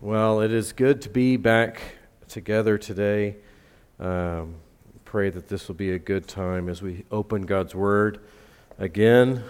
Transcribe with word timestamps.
Well, 0.00 0.40
it 0.40 0.50
is 0.52 0.72
good 0.72 1.00
to 1.02 1.08
be 1.08 1.36
back 1.36 1.80
together 2.28 2.76
today. 2.76 3.36
Um, 4.00 4.56
pray 5.04 5.30
that 5.30 5.48
this 5.48 5.68
will 5.68 5.76
be 5.76 5.92
a 5.92 5.98
good 5.98 6.26
time 6.26 6.68
as 6.68 6.82
we 6.82 7.04
open 7.12 7.42
God's 7.42 7.74
Word 7.74 8.18
again. 8.76 9.44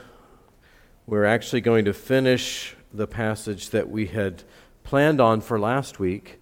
We're 1.07 1.25
actually 1.25 1.63
going 1.63 1.87
to 1.87 1.95
finish 1.95 2.77
the 2.93 3.07
passage 3.07 3.71
that 3.71 3.89
we 3.89 4.07
had 4.07 4.45
planned 4.85 5.21
on 5.21 5.41
for 5.41 5.59
last 5.59 5.99
week. 5.99 6.41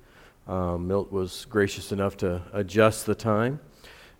Um, 0.49 0.89
Milt 0.89 1.13
was 1.13 1.47
gracious 1.49 1.93
enough 1.93 2.17
to 2.19 2.43
adjust 2.53 3.07
the 3.07 3.15
time 3.15 3.61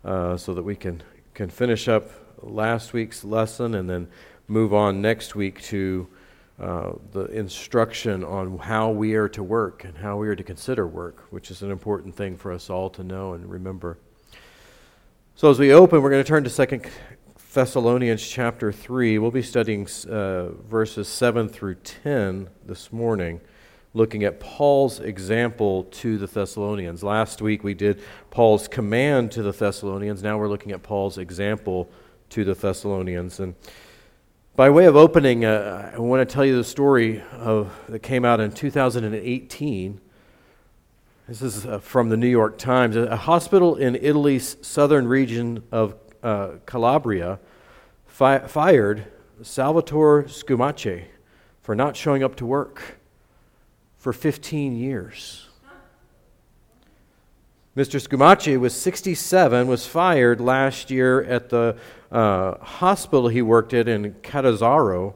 uh, 0.05 0.37
so 0.37 0.53
that 0.53 0.63
we 0.63 0.77
can, 0.77 1.03
can 1.33 1.49
finish 1.49 1.89
up 1.89 2.09
last 2.41 2.93
week's 2.93 3.23
lesson 3.25 3.75
and 3.75 3.89
then 3.89 4.07
move 4.47 4.73
on 4.73 5.01
next 5.01 5.35
week 5.35 5.61
to 5.63 6.07
uh, 6.59 6.91
the 7.11 7.25
instruction 7.25 8.23
on 8.23 8.57
how 8.59 8.91
we 8.91 9.15
are 9.15 9.27
to 9.29 9.41
work 9.41 9.83
and 9.85 9.97
how 9.97 10.17
we 10.17 10.27
are 10.27 10.35
to 10.35 10.43
consider 10.43 10.85
work, 10.85 11.25
which 11.31 11.49
is 11.49 11.63
an 11.63 11.71
important 11.71 12.15
thing 12.15 12.37
for 12.37 12.51
us 12.51 12.69
all 12.69 12.89
to 12.91 13.03
know 13.03 13.33
and 13.33 13.49
remember. 13.49 13.97
So, 15.35 15.49
as 15.49 15.57
we 15.57 15.73
open, 15.73 16.03
we're 16.03 16.11
going 16.11 16.23
to 16.23 16.27
turn 16.27 16.43
to 16.43 16.49
Second 16.51 16.87
Thessalonians 17.53 18.27
chapter 18.27 18.71
3. 18.71 19.17
We'll 19.17 19.31
be 19.31 19.41
studying 19.41 19.87
uh, 20.07 20.49
verses 20.69 21.07
7 21.07 21.49
through 21.49 21.75
10 21.75 22.49
this 22.65 22.93
morning, 22.93 23.41
looking 23.95 24.23
at 24.23 24.39
Paul's 24.39 24.99
example 24.99 25.85
to 25.85 26.19
the 26.19 26.27
Thessalonians. 26.27 27.03
Last 27.03 27.41
week 27.41 27.63
we 27.63 27.73
did 27.73 28.01
Paul's 28.29 28.67
command 28.67 29.31
to 29.31 29.41
the 29.41 29.51
Thessalonians. 29.51 30.21
Now 30.21 30.37
we're 30.37 30.49
looking 30.49 30.71
at 30.71 30.83
Paul's 30.83 31.17
example 31.17 31.89
to 32.29 32.43
the 32.43 32.53
Thessalonians. 32.53 33.39
And 33.39 33.55
by 34.55 34.69
way 34.69 34.85
of 34.85 34.95
opening, 34.95 35.45
uh, 35.45 35.91
I 35.95 35.99
want 35.99 36.27
to 36.27 36.31
tell 36.31 36.45
you 36.45 36.55
the 36.55 36.63
story 36.63 37.23
of, 37.31 37.73
that 37.89 37.99
came 37.99 38.23
out 38.23 38.39
in 38.39 38.51
2018. 38.51 39.99
This 41.27 41.41
is 41.41 41.65
uh, 41.65 41.79
from 41.79 42.09
the 42.09 42.17
New 42.17 42.27
York 42.27 42.59
Times. 42.59 42.95
A 42.95 43.15
hospital 43.15 43.75
in 43.75 43.95
Italy's 43.95 44.57
southern 44.61 45.07
region 45.07 45.63
of 45.71 45.95
uh, 46.21 46.51
Calabria 46.67 47.39
fi- 48.05 48.39
fired 48.39 49.05
Salvatore 49.41 50.25
Scumace 50.25 51.05
for 51.61 51.73
not 51.73 51.95
showing 51.95 52.23
up 52.23 52.35
to 52.35 52.45
work 52.45 52.99
for 53.97 54.13
15 54.13 54.75
years. 54.75 55.47
Mr. 57.75 57.99
Scumace 57.99 58.59
was 58.59 58.79
67, 58.79 59.67
was 59.67 59.87
fired 59.87 60.39
last 60.39 60.91
year 60.91 61.23
at 61.23 61.49
the 61.49 61.75
uh, 62.11 62.55
hospital 62.59 63.29
he 63.29 63.41
worked 63.41 63.73
at 63.73 63.87
in 63.87 64.13
Catanzaro. 64.21 65.15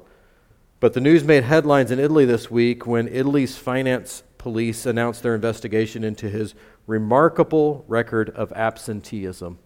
But 0.79 0.93
the 0.93 0.99
news 0.99 1.23
made 1.23 1.43
headlines 1.43 1.91
in 1.91 1.99
Italy 1.99 2.25
this 2.25 2.49
week 2.49 2.87
when 2.87 3.07
Italy's 3.09 3.55
finance 3.57 4.23
police 4.39 4.87
announced 4.87 5.21
their 5.21 5.35
investigation 5.35 6.03
into 6.03 6.29
his 6.29 6.55
remarkable 6.87 7.85
record 7.87 8.31
of 8.31 8.51
absenteeism. 8.53 9.59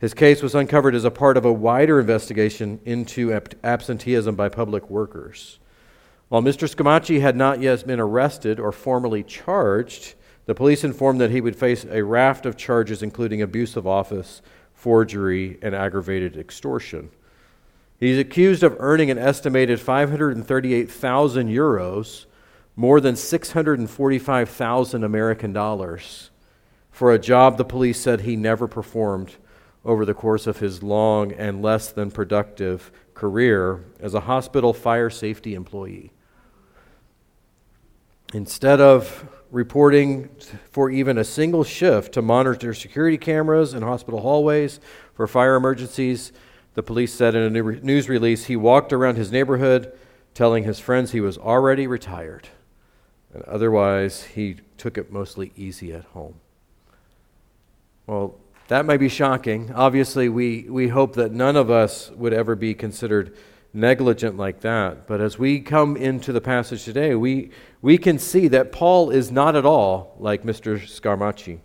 His 0.00 0.14
case 0.14 0.42
was 0.42 0.56
uncovered 0.56 0.96
as 0.96 1.04
a 1.04 1.12
part 1.12 1.36
of 1.36 1.44
a 1.44 1.52
wider 1.52 2.00
investigation 2.00 2.80
into 2.84 3.32
absenteeism 3.62 4.34
by 4.34 4.48
public 4.48 4.90
workers. 4.90 5.60
While 6.28 6.42
Mr. 6.42 6.68
Scumace 6.68 7.20
had 7.20 7.36
not 7.36 7.60
yet 7.60 7.86
been 7.86 8.00
arrested 8.00 8.58
or 8.58 8.72
formally 8.72 9.22
charged, 9.22 10.14
the 10.48 10.54
police 10.54 10.82
informed 10.82 11.20
that 11.20 11.30
he 11.30 11.42
would 11.42 11.56
face 11.56 11.84
a 11.84 12.02
raft 12.02 12.46
of 12.46 12.56
charges, 12.56 13.02
including 13.02 13.42
abuse 13.42 13.76
of 13.76 13.86
office, 13.86 14.40
forgery, 14.72 15.58
and 15.60 15.74
aggravated 15.74 16.38
extortion. 16.38 17.10
He's 18.00 18.18
accused 18.18 18.62
of 18.62 18.74
earning 18.78 19.10
an 19.10 19.18
estimated 19.18 19.78
538,000 19.78 21.50
euros, 21.50 22.24
more 22.76 22.98
than 22.98 23.14
645,000 23.14 25.04
American 25.04 25.52
dollars, 25.52 26.30
for 26.90 27.12
a 27.12 27.18
job 27.18 27.58
the 27.58 27.64
police 27.66 28.00
said 28.00 28.22
he 28.22 28.34
never 28.34 28.66
performed 28.66 29.34
over 29.84 30.06
the 30.06 30.14
course 30.14 30.46
of 30.46 30.60
his 30.60 30.82
long 30.82 31.30
and 31.32 31.60
less 31.60 31.92
than 31.92 32.10
productive 32.10 32.90
career 33.12 33.84
as 34.00 34.14
a 34.14 34.20
hospital 34.20 34.72
fire 34.72 35.10
safety 35.10 35.54
employee. 35.54 36.10
Instead 38.32 38.80
of 38.80 39.28
reporting 39.50 40.28
for 40.70 40.90
even 40.90 41.18
a 41.18 41.24
single 41.24 41.64
shift 41.64 42.12
to 42.14 42.22
monitor 42.22 42.74
security 42.74 43.18
cameras 43.18 43.74
in 43.74 43.82
hospital 43.82 44.20
hallways 44.20 44.80
for 45.14 45.26
fire 45.26 45.56
emergencies. 45.56 46.32
The 46.74 46.82
police 46.82 47.12
said 47.12 47.34
in 47.34 47.56
a 47.56 47.62
news 47.62 48.08
release 48.08 48.44
he 48.44 48.56
walked 48.56 48.92
around 48.92 49.16
his 49.16 49.32
neighborhood 49.32 49.92
telling 50.34 50.64
his 50.64 50.78
friends 50.78 51.10
he 51.10 51.20
was 51.20 51.36
already 51.36 51.86
retired. 51.86 52.48
And 53.34 53.42
otherwise, 53.44 54.22
he 54.22 54.56
took 54.76 54.96
it 54.96 55.12
mostly 55.12 55.52
easy 55.56 55.92
at 55.92 56.04
home. 56.04 56.36
Well, 58.06 58.36
that 58.68 58.86
might 58.86 59.00
be 59.00 59.08
shocking. 59.08 59.72
Obviously, 59.74 60.28
we, 60.28 60.66
we 60.68 60.88
hope 60.88 61.14
that 61.16 61.32
none 61.32 61.56
of 61.56 61.70
us 61.70 62.10
would 62.12 62.32
ever 62.32 62.54
be 62.54 62.74
considered 62.74 63.36
negligent 63.72 64.36
like 64.36 64.60
that. 64.60 65.06
But 65.06 65.20
as 65.20 65.38
we 65.38 65.60
come 65.60 65.96
into 65.96 66.32
the 66.32 66.40
passage 66.40 66.84
today, 66.84 67.14
we, 67.14 67.50
we 67.82 67.98
can 67.98 68.18
see 68.18 68.48
that 68.48 68.72
Paul 68.72 69.10
is 69.10 69.30
not 69.30 69.56
at 69.56 69.66
all 69.66 70.16
like 70.18 70.42
Mr. 70.42 70.78
Scumace. 70.80 71.60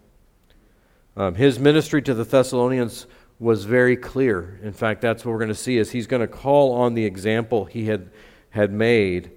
Um, 1.16 1.36
his 1.36 1.60
ministry 1.60 2.02
to 2.02 2.14
the 2.14 2.24
Thessalonians 2.24 3.08
was 3.40 3.66
very 3.66 3.96
clear. 3.96 4.60
In 4.64 4.74
fact, 4.74 5.02
that's 5.02 5.26
what 5.26 5.32
we're 5.32 5.40
going 5.40 5.50
to 5.50 5.56
see 5.56 5.78
is 5.78 5.92
he's 5.92 6.08
going 6.08 6.22
to 6.22 6.28
call 6.28 6.74
on 6.74 6.94
the 6.94 7.06
example 7.06 7.66
he 7.66 7.86
had, 7.86 8.10
had 8.52 8.72
made. 8.72 9.32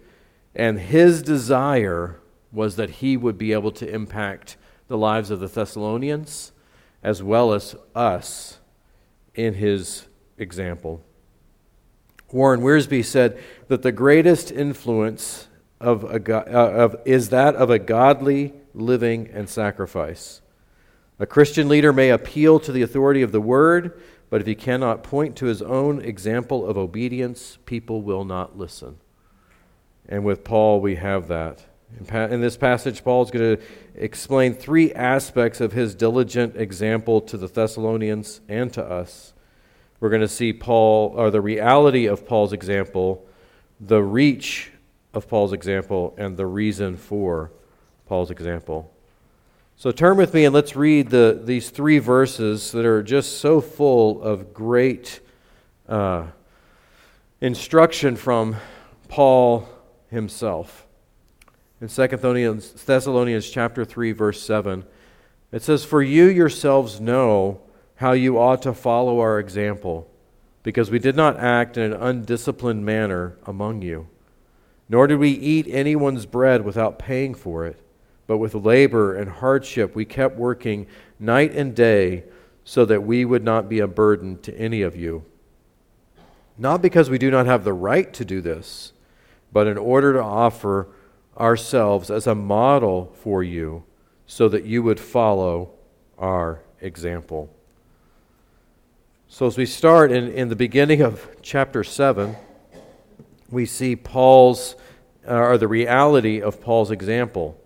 And 0.54 0.78
his 0.78 1.22
desire 1.22 2.21
was 2.53 2.77
that 2.77 2.91
he 2.91 3.16
would 3.16 3.37
be 3.37 3.53
able 3.53 3.72
to 3.72 3.88
impact 3.88 4.56
the 4.88 4.97
lives 4.97 5.31
of 5.31 5.41
the 5.41 5.48
Thessalonians 5.48 6.53
as 7.03 7.22
well 7.22 7.53
as 7.53 7.77
us 7.94 8.59
in 9.34 9.54
his 9.54 10.06
example. 10.38 11.03
Warren 12.32 12.60
Wiersbe 12.60 13.04
said 13.04 13.38
that 13.69 13.82
the 13.82 13.92
greatest 13.92 14.50
influence 14.50 15.48
of 15.81 16.04
a, 16.04 16.20
uh, 16.34 16.84
of, 16.84 16.97
is 17.04 17.28
that 17.28 17.54
of 17.54 17.70
a 17.70 17.78
godly 17.78 18.54
living 18.75 19.28
and 19.32 19.48
sacrifice. 19.48 20.41
A 21.19 21.26
Christian 21.26 21.69
leader 21.69 21.92
may 21.92 22.10
appeal 22.10 22.59
to 22.60 22.72
the 22.72 22.82
authority 22.82 23.22
of 23.22 23.32
the 23.32 23.41
word, 23.41 24.00
but 24.28 24.41
if 24.41 24.47
he 24.47 24.54
cannot 24.54 25.03
point 25.03 25.36
to 25.36 25.47
his 25.47 25.62
own 25.62 26.00
example 26.03 26.66
of 26.66 26.76
obedience, 26.76 27.59
people 27.65 28.03
will 28.03 28.25
not 28.25 28.59
listen. 28.59 28.98
And 30.09 30.25
with 30.25 30.44
Paul, 30.44 30.81
we 30.81 30.97
have 30.97 31.28
that. 31.28 31.65
In 32.10 32.41
this 32.41 32.56
passage, 32.56 33.04
Paul 33.04 33.22
is 33.22 33.31
going 33.31 33.56
to 33.56 33.62
explain 33.94 34.54
three 34.54 34.92
aspects 34.92 35.60
of 35.60 35.72
his 35.72 35.94
diligent 35.94 36.56
example 36.56 37.20
to 37.22 37.36
the 37.36 37.47
Thessalonians 37.47 38.41
and 38.48 38.72
to 38.75 38.84
us 38.84 39.32
we're 40.00 40.10
going 40.10 40.20
to 40.22 40.28
see 40.28 40.52
Paul, 40.52 41.14
or 41.16 41.30
the 41.30 41.40
reality 41.40 42.06
of 42.06 42.26
Paul's 42.26 42.52
example, 42.52 43.26
the 43.80 44.02
reach 44.02 44.70
of 45.14 45.28
Paul's 45.28 45.52
example, 45.52 46.14
and 46.18 46.36
the 46.36 46.46
reason 46.46 46.96
for 46.96 47.50
Paul's 48.06 48.30
example. 48.30 48.92
So 49.76 49.90
turn 49.90 50.16
with 50.16 50.32
me 50.32 50.46
and 50.46 50.54
let's 50.54 50.74
read 50.74 51.10
the, 51.10 51.40
these 51.44 51.68
three 51.68 51.98
verses 51.98 52.72
that 52.72 52.86
are 52.86 53.02
just 53.02 53.38
so 53.38 53.60
full 53.60 54.22
of 54.22 54.54
great 54.54 55.20
uh, 55.88 56.28
instruction 57.40 58.16
from 58.16 58.56
Paul 59.08 59.68
himself. 60.08 60.86
In 61.80 61.88
2 61.88 62.06
Thessalonians, 62.06 62.72
Thessalonians 62.84 63.50
chapter 63.50 63.84
3, 63.84 64.12
verse 64.12 64.42
7, 64.42 64.84
it 65.52 65.62
says, 65.62 65.84
For 65.84 66.02
you 66.02 66.24
yourselves 66.24 67.00
know 67.00 67.60
how 67.96 68.12
you 68.12 68.38
ought 68.38 68.62
to 68.62 68.72
follow 68.72 69.20
our 69.20 69.38
example, 69.38 70.08
because 70.62 70.90
we 70.90 70.98
did 70.98 71.16
not 71.16 71.38
act 71.38 71.76
in 71.76 71.92
an 71.92 72.02
undisciplined 72.02 72.84
manner 72.84 73.36
among 73.46 73.82
you. 73.82 74.08
Nor 74.88 75.06
did 75.06 75.18
we 75.18 75.30
eat 75.30 75.66
anyone's 75.68 76.26
bread 76.26 76.64
without 76.64 76.98
paying 76.98 77.34
for 77.34 77.66
it, 77.66 77.80
but 78.26 78.38
with 78.38 78.54
labor 78.54 79.16
and 79.16 79.30
hardship 79.30 79.94
we 79.94 80.04
kept 80.04 80.36
working 80.36 80.86
night 81.18 81.53
and 81.53 81.74
day 81.74 82.24
so 82.65 82.84
that 82.84 83.03
we 83.03 83.24
would 83.24 83.44
not 83.44 83.68
be 83.68 83.78
a 83.78 83.86
burden 83.86 84.38
to 84.42 84.56
any 84.59 84.82
of 84.82 84.97
you. 84.97 85.24
Not 86.59 86.82
because 86.82 87.10
we 87.10 87.18
do 87.18 87.30
not 87.30 87.47
have 87.47 87.65
the 87.65 87.72
right 87.72 88.12
to 88.15 88.24
do 88.24 88.41
this, 88.41 88.92
but 89.53 89.66
in 89.66 89.78
order 89.78 90.12
to 90.15 90.22
offer 90.22 90.88
ourselves 91.38 92.10
as 92.10 92.26
a 92.26 92.34
model 92.34 93.15
for 93.22 93.42
you 93.42 93.84
so 94.26 94.48
that 94.48 94.65
you 94.65 94.82
would 94.82 94.98
follow 94.98 95.71
our 96.18 96.62
example. 96.80 97.53
So, 99.36 99.47
as 99.47 99.59
we 99.59 99.66
start 99.66 100.12
in, 100.12 100.28
in 100.33 100.48
the 100.48 100.56
beginning 100.56 101.03
of 101.03 101.28
chapter 101.42 101.84
7, 101.84 102.34
we 103.50 103.66
see 103.66 103.94
Paul's, 103.94 104.77
uh, 105.28 105.34
or 105.34 105.59
the 105.59 105.68
reality 105.68 106.41
of 106.41 106.62
Paul's 106.62 106.91
example. 106.91 107.60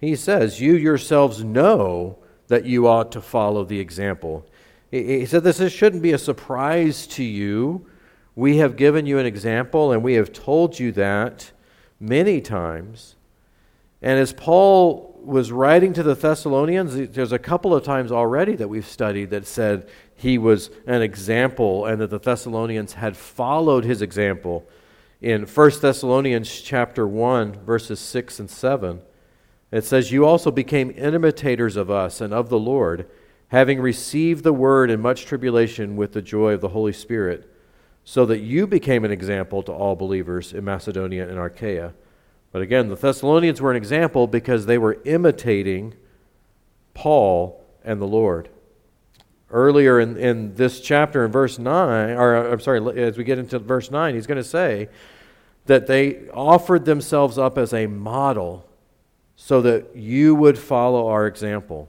He 0.00 0.16
says, 0.16 0.60
You 0.60 0.74
yourselves 0.74 1.44
know 1.44 2.18
that 2.48 2.64
you 2.64 2.88
ought 2.88 3.12
to 3.12 3.20
follow 3.20 3.62
the 3.62 3.78
example. 3.78 4.48
He, 4.90 5.20
he 5.20 5.26
said, 5.26 5.44
This 5.44 5.72
shouldn't 5.72 6.02
be 6.02 6.10
a 6.10 6.18
surprise 6.18 7.06
to 7.06 7.22
you. 7.22 7.86
We 8.34 8.56
have 8.56 8.74
given 8.74 9.06
you 9.06 9.20
an 9.20 9.26
example, 9.26 9.92
and 9.92 10.02
we 10.02 10.14
have 10.14 10.32
told 10.32 10.80
you 10.80 10.90
that 10.90 11.52
many 12.00 12.40
times. 12.40 13.14
And 14.02 14.18
as 14.18 14.32
Paul 14.32 15.16
was 15.22 15.52
writing 15.52 15.92
to 15.92 16.02
the 16.02 16.14
Thessalonians, 16.14 17.10
there's 17.10 17.32
a 17.32 17.38
couple 17.38 17.74
of 17.74 17.84
times 17.84 18.10
already 18.10 18.56
that 18.56 18.68
we've 18.68 18.86
studied 18.86 19.30
that 19.30 19.46
said 19.46 19.88
he 20.16 20.38
was 20.38 20.70
an 20.86 21.02
example 21.02 21.84
and 21.84 22.00
that 22.00 22.10
the 22.10 22.18
Thessalonians 22.18 22.94
had 22.94 23.16
followed 23.16 23.84
his 23.84 24.00
example. 24.02 24.66
In 25.20 25.44
1 25.46 25.70
Thessalonians 25.80 26.60
chapter 26.60 27.06
1 27.06 27.64
verses 27.64 28.00
6 28.00 28.40
and 28.40 28.50
7, 28.50 29.00
it 29.70 29.84
says, 29.84 30.12
"You 30.12 30.24
also 30.24 30.50
became 30.50 30.92
imitators 30.96 31.76
of 31.76 31.90
us 31.90 32.20
and 32.20 32.32
of 32.32 32.48
the 32.48 32.58
Lord, 32.58 33.06
having 33.48 33.80
received 33.80 34.42
the 34.42 34.52
word 34.52 34.90
in 34.90 35.00
much 35.00 35.26
tribulation 35.26 35.96
with 35.96 36.12
the 36.12 36.22
joy 36.22 36.54
of 36.54 36.60
the 36.60 36.68
Holy 36.68 36.92
Spirit, 36.92 37.48
so 38.04 38.24
that 38.26 38.40
you 38.40 38.66
became 38.66 39.04
an 39.04 39.10
example 39.10 39.62
to 39.62 39.72
all 39.72 39.96
believers 39.96 40.52
in 40.52 40.64
Macedonia 40.64 41.28
and 41.28 41.38
Achaia." 41.38 41.92
But 42.52 42.62
again, 42.62 42.88
the 42.88 42.96
Thessalonians 42.96 43.60
were 43.60 43.70
an 43.70 43.76
example 43.76 44.26
because 44.26 44.64
they 44.64 44.78
were 44.78 44.98
imitating 45.04 45.94
Paul 46.94 47.62
and 47.84 48.00
the 48.00 48.06
Lord. 48.06 48.48
Earlier 49.50 50.00
in, 50.00 50.16
in 50.16 50.54
this 50.56 50.80
chapter, 50.80 51.24
in 51.24 51.30
verse 51.30 51.58
9, 51.58 52.10
or 52.16 52.52
I'm 52.52 52.60
sorry, 52.60 53.00
as 53.00 53.16
we 53.16 53.24
get 53.24 53.38
into 53.38 53.58
verse 53.58 53.90
9, 53.90 54.14
he's 54.14 54.26
going 54.26 54.42
to 54.42 54.48
say 54.48 54.88
that 55.66 55.86
they 55.86 56.28
offered 56.30 56.84
themselves 56.84 57.38
up 57.38 57.56
as 57.56 57.72
a 57.72 57.86
model 57.86 58.68
so 59.36 59.60
that 59.62 59.94
you 59.94 60.34
would 60.34 60.58
follow 60.58 61.08
our 61.08 61.26
example. 61.26 61.88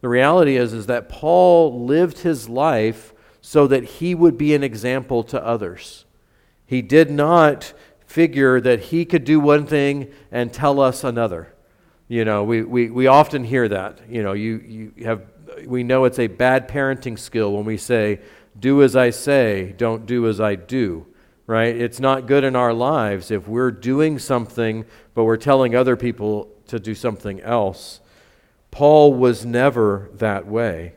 The 0.00 0.08
reality 0.08 0.56
is, 0.56 0.72
is 0.72 0.86
that 0.86 1.08
Paul 1.08 1.84
lived 1.86 2.18
his 2.18 2.48
life 2.48 3.14
so 3.40 3.66
that 3.66 3.84
he 3.84 4.14
would 4.14 4.38
be 4.38 4.54
an 4.54 4.62
example 4.62 5.24
to 5.24 5.44
others. 5.44 6.04
He 6.66 6.82
did 6.82 7.10
not 7.10 7.72
figure 8.06 8.60
that 8.60 8.80
he 8.80 9.04
could 9.04 9.24
do 9.24 9.40
one 9.40 9.66
thing 9.66 10.12
and 10.30 10.52
tell 10.52 10.80
us 10.80 11.02
another. 11.02 11.52
You 12.08 12.24
know, 12.24 12.44
we, 12.44 12.62
we, 12.62 12.90
we 12.90 13.06
often 13.06 13.42
hear 13.42 13.68
that. 13.68 14.00
You 14.08 14.22
know, 14.22 14.32
you, 14.32 14.92
you 14.96 15.04
have, 15.04 15.22
we 15.66 15.82
know 15.82 16.04
it's 16.04 16.18
a 16.18 16.26
bad 16.26 16.68
parenting 16.68 17.18
skill 17.18 17.52
when 17.52 17.64
we 17.64 17.76
say, 17.76 18.20
do 18.58 18.82
as 18.82 18.96
I 18.96 19.10
say, 19.10 19.74
don't 19.76 20.06
do 20.06 20.28
as 20.28 20.40
I 20.40 20.54
do, 20.54 21.06
right? 21.46 21.74
It's 21.74 22.00
not 22.00 22.26
good 22.26 22.44
in 22.44 22.54
our 22.54 22.72
lives 22.72 23.30
if 23.30 23.48
we're 23.48 23.70
doing 23.70 24.18
something, 24.18 24.84
but 25.14 25.24
we're 25.24 25.36
telling 25.36 25.74
other 25.74 25.96
people 25.96 26.48
to 26.66 26.78
do 26.78 26.94
something 26.94 27.40
else. 27.40 28.00
Paul 28.70 29.14
was 29.14 29.44
never 29.44 30.10
that 30.14 30.46
way. 30.46 30.94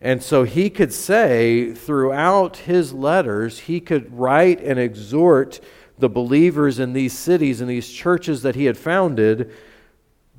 And 0.00 0.22
so 0.22 0.44
he 0.44 0.70
could 0.70 0.92
say 0.92 1.74
throughout 1.74 2.58
his 2.58 2.92
letters, 2.92 3.60
he 3.60 3.80
could 3.80 4.18
write 4.18 4.60
and 4.60 4.78
exhort 4.78 5.60
the 5.98 6.08
believers 6.08 6.78
in 6.78 6.94
these 6.94 7.16
cities 7.16 7.60
and 7.60 7.68
these 7.68 7.90
churches 7.90 8.42
that 8.42 8.54
he 8.54 8.64
had 8.64 8.78
founded 8.78 9.52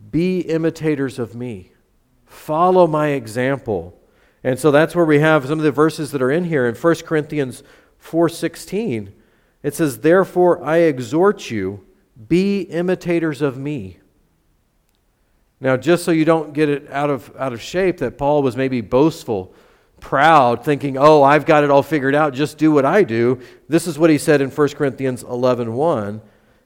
be 0.09 0.39
imitators 0.41 1.19
of 1.19 1.35
me. 1.35 1.71
Follow 2.31 2.87
my 2.87 3.09
example. 3.09 3.99
And 4.41 4.57
so 4.57 4.71
that's 4.71 4.95
where 4.95 5.05
we 5.05 5.19
have 5.19 5.45
some 5.45 5.59
of 5.59 5.65
the 5.65 5.71
verses 5.71 6.11
that 6.11 6.21
are 6.21 6.31
in 6.31 6.45
here 6.45 6.65
in 6.65 6.75
1 6.75 7.05
Corinthians 7.05 7.61
4:16. 7.99 9.11
It 9.61 9.75
says, 9.75 9.99
"Therefore 9.99 10.63
I 10.63 10.77
exhort 10.77 11.51
you, 11.51 11.81
be 12.29 12.61
imitators 12.61 13.41
of 13.41 13.57
me." 13.57 13.99
Now, 15.59 15.75
just 15.75 16.05
so 16.05 16.11
you 16.11 16.23
don't 16.23 16.53
get 16.53 16.69
it 16.69 16.89
out 16.89 17.09
of, 17.09 17.31
out 17.37 17.51
of 17.51 17.61
shape 17.61 17.97
that 17.97 18.17
Paul 18.17 18.41
was 18.41 18.55
maybe 18.55 18.79
boastful 18.79 19.53
proud, 19.99 20.63
thinking, 20.63 20.97
oh, 20.97 21.21
I've 21.21 21.45
got 21.45 21.63
it 21.65 21.69
all 21.69 21.83
figured 21.83 22.15
out, 22.15 22.33
just 22.33 22.57
do 22.57 22.71
what 22.71 22.85
I 22.85 23.03
do. 23.03 23.39
This 23.69 23.85
is 23.85 23.99
what 23.99 24.09
he 24.09 24.17
said 24.17 24.41
in 24.41 24.49
1 24.49 24.69
Corinthians 24.69 25.21
11 25.21 25.73
1. 25.73 26.21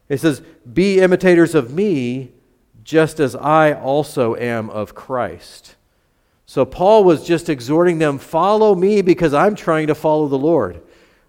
It 0.10 0.22
says, 0.22 0.42
Be 0.72 1.02
imitators 1.02 1.56
of 1.56 1.74
me, 1.74 2.32
just 2.86 3.20
as 3.20 3.36
I 3.36 3.74
also 3.74 4.36
am 4.36 4.70
of 4.70 4.96
Christ. 4.96 5.76
So 6.46 6.64
Paul 6.64 7.04
was 7.04 7.26
just 7.26 7.50
exhorting 7.50 7.98
them, 7.98 8.20
follow 8.20 8.76
me 8.76 9.02
because 9.02 9.34
I'm 9.34 9.56
trying 9.56 9.88
to 9.88 9.96
follow 9.96 10.28
the 10.30 10.38
Lord. 10.38 10.82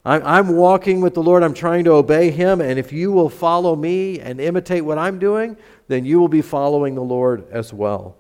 I'm 0.05 0.55
walking 0.55 1.00
with 1.00 1.14
the 1.14 1.23
Lord. 1.23 1.43
I'm 1.43 1.53
trying 1.53 1.82
to 1.87 1.93
obey 1.94 2.31
Him. 2.31 2.61
And 2.61 2.79
if 2.79 2.93
you 2.93 3.11
will 3.11 3.29
follow 3.29 3.75
me 3.75 4.20
and 4.20 4.41
imitate 4.41 4.85
what 4.85 4.99
I'm 4.99 5.19
doing, 5.19 5.56
then 5.88 6.05
you 6.05 6.20
will 6.20 6.29
be 6.29 6.43
following 6.43 6.94
the 6.94 7.03
Lord 7.03 7.44
as 7.50 7.73
well. 7.73 8.17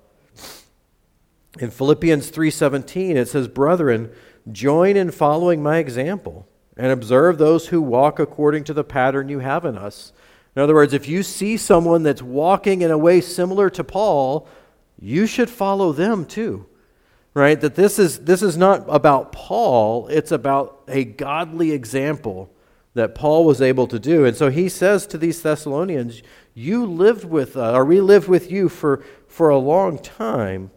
In 1.60 1.70
Philippians 1.70 2.30
3:17 2.30 3.16
it 3.16 3.28
says, 3.28 3.46
"Brethren, 3.46 4.10
join 4.50 4.96
in 4.96 5.12
following 5.12 5.62
my 5.62 5.78
example 5.78 6.48
and 6.76 6.90
observe 6.90 7.38
those 7.38 7.68
who 7.68 7.80
walk 7.80 8.18
according 8.18 8.64
to 8.64 8.74
the 8.74 8.82
pattern 8.82 9.28
you 9.28 9.38
have 9.38 9.64
in 9.64 9.78
us." 9.78 10.12
In 10.56 10.62
other 10.62 10.74
words, 10.74 10.94
if 10.94 11.06
you 11.06 11.22
see 11.22 11.56
someone 11.56 12.02
that's 12.02 12.22
walking 12.22 12.80
in 12.80 12.90
a 12.90 12.98
way 12.98 13.20
similar 13.20 13.70
to 13.70 13.84
Paul, 13.84 14.48
you 14.98 15.26
should 15.26 15.50
follow 15.50 15.92
them 15.92 16.24
too. 16.24 16.66
Right? 17.34 17.60
That 17.60 17.74
this 17.74 17.98
is 17.98 18.20
this 18.20 18.42
is 18.42 18.56
not 18.56 18.86
about 18.88 19.30
Paul, 19.30 20.08
it's 20.08 20.32
about 20.32 20.82
a 20.88 21.04
godly 21.04 21.72
example 21.72 22.50
that 22.96 23.14
Paul 23.14 23.44
was 23.44 23.60
able 23.60 23.86
to 23.88 23.98
do. 23.98 24.24
And 24.24 24.34
so 24.34 24.48
he 24.50 24.70
says 24.70 25.06
to 25.08 25.18
these 25.18 25.42
Thessalonians, 25.42 26.22
you 26.54 26.86
lived 26.86 27.26
with 27.26 27.54
us, 27.54 27.76
or 27.76 27.84
we 27.84 28.00
lived 28.00 28.26
with 28.26 28.50
you 28.50 28.70
for, 28.70 29.04
for 29.28 29.50
a 29.50 29.58
long 29.58 29.98
time. 29.98 30.70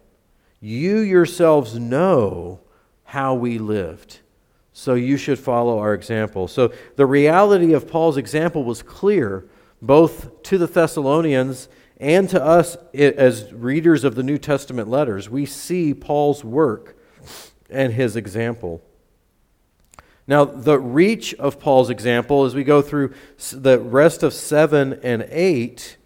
You 0.59 0.97
yourselves 0.97 1.79
know 1.79 2.59
how 3.05 3.35
we 3.35 3.57
lived. 3.57 4.19
So 4.73 4.95
you 4.95 5.15
should 5.15 5.39
follow 5.39 5.79
our 5.79 5.93
example. 5.93 6.49
So 6.49 6.73
the 6.97 7.05
reality 7.05 7.71
of 7.71 7.87
Paul's 7.87 8.17
example 8.17 8.65
was 8.65 8.83
clear, 8.83 9.45
both 9.81 10.43
to 10.43 10.57
the 10.57 10.67
Thessalonians 10.67 11.69
and 11.97 12.29
to 12.29 12.43
us 12.43 12.77
as 12.93 13.51
readers 13.53 14.03
of 14.03 14.15
the 14.15 14.23
New 14.23 14.37
Testament 14.37 14.87
letters. 14.87 15.29
We 15.29 15.45
see 15.45 15.93
Paul's 15.93 16.43
work 16.43 16.97
and 17.69 17.93
his 17.93 18.15
example. 18.15 18.81
Now, 20.27 20.45
the 20.45 20.79
reach 20.79 21.33
of 21.35 21.59
Paul's 21.59 21.89
example, 21.89 22.45
as 22.45 22.53
we 22.53 22.63
go 22.63 22.81
through 22.81 23.13
the 23.51 23.79
rest 23.79 24.21
of 24.23 24.33
7 24.33 24.99
and 25.01 25.27
8, 25.29 25.97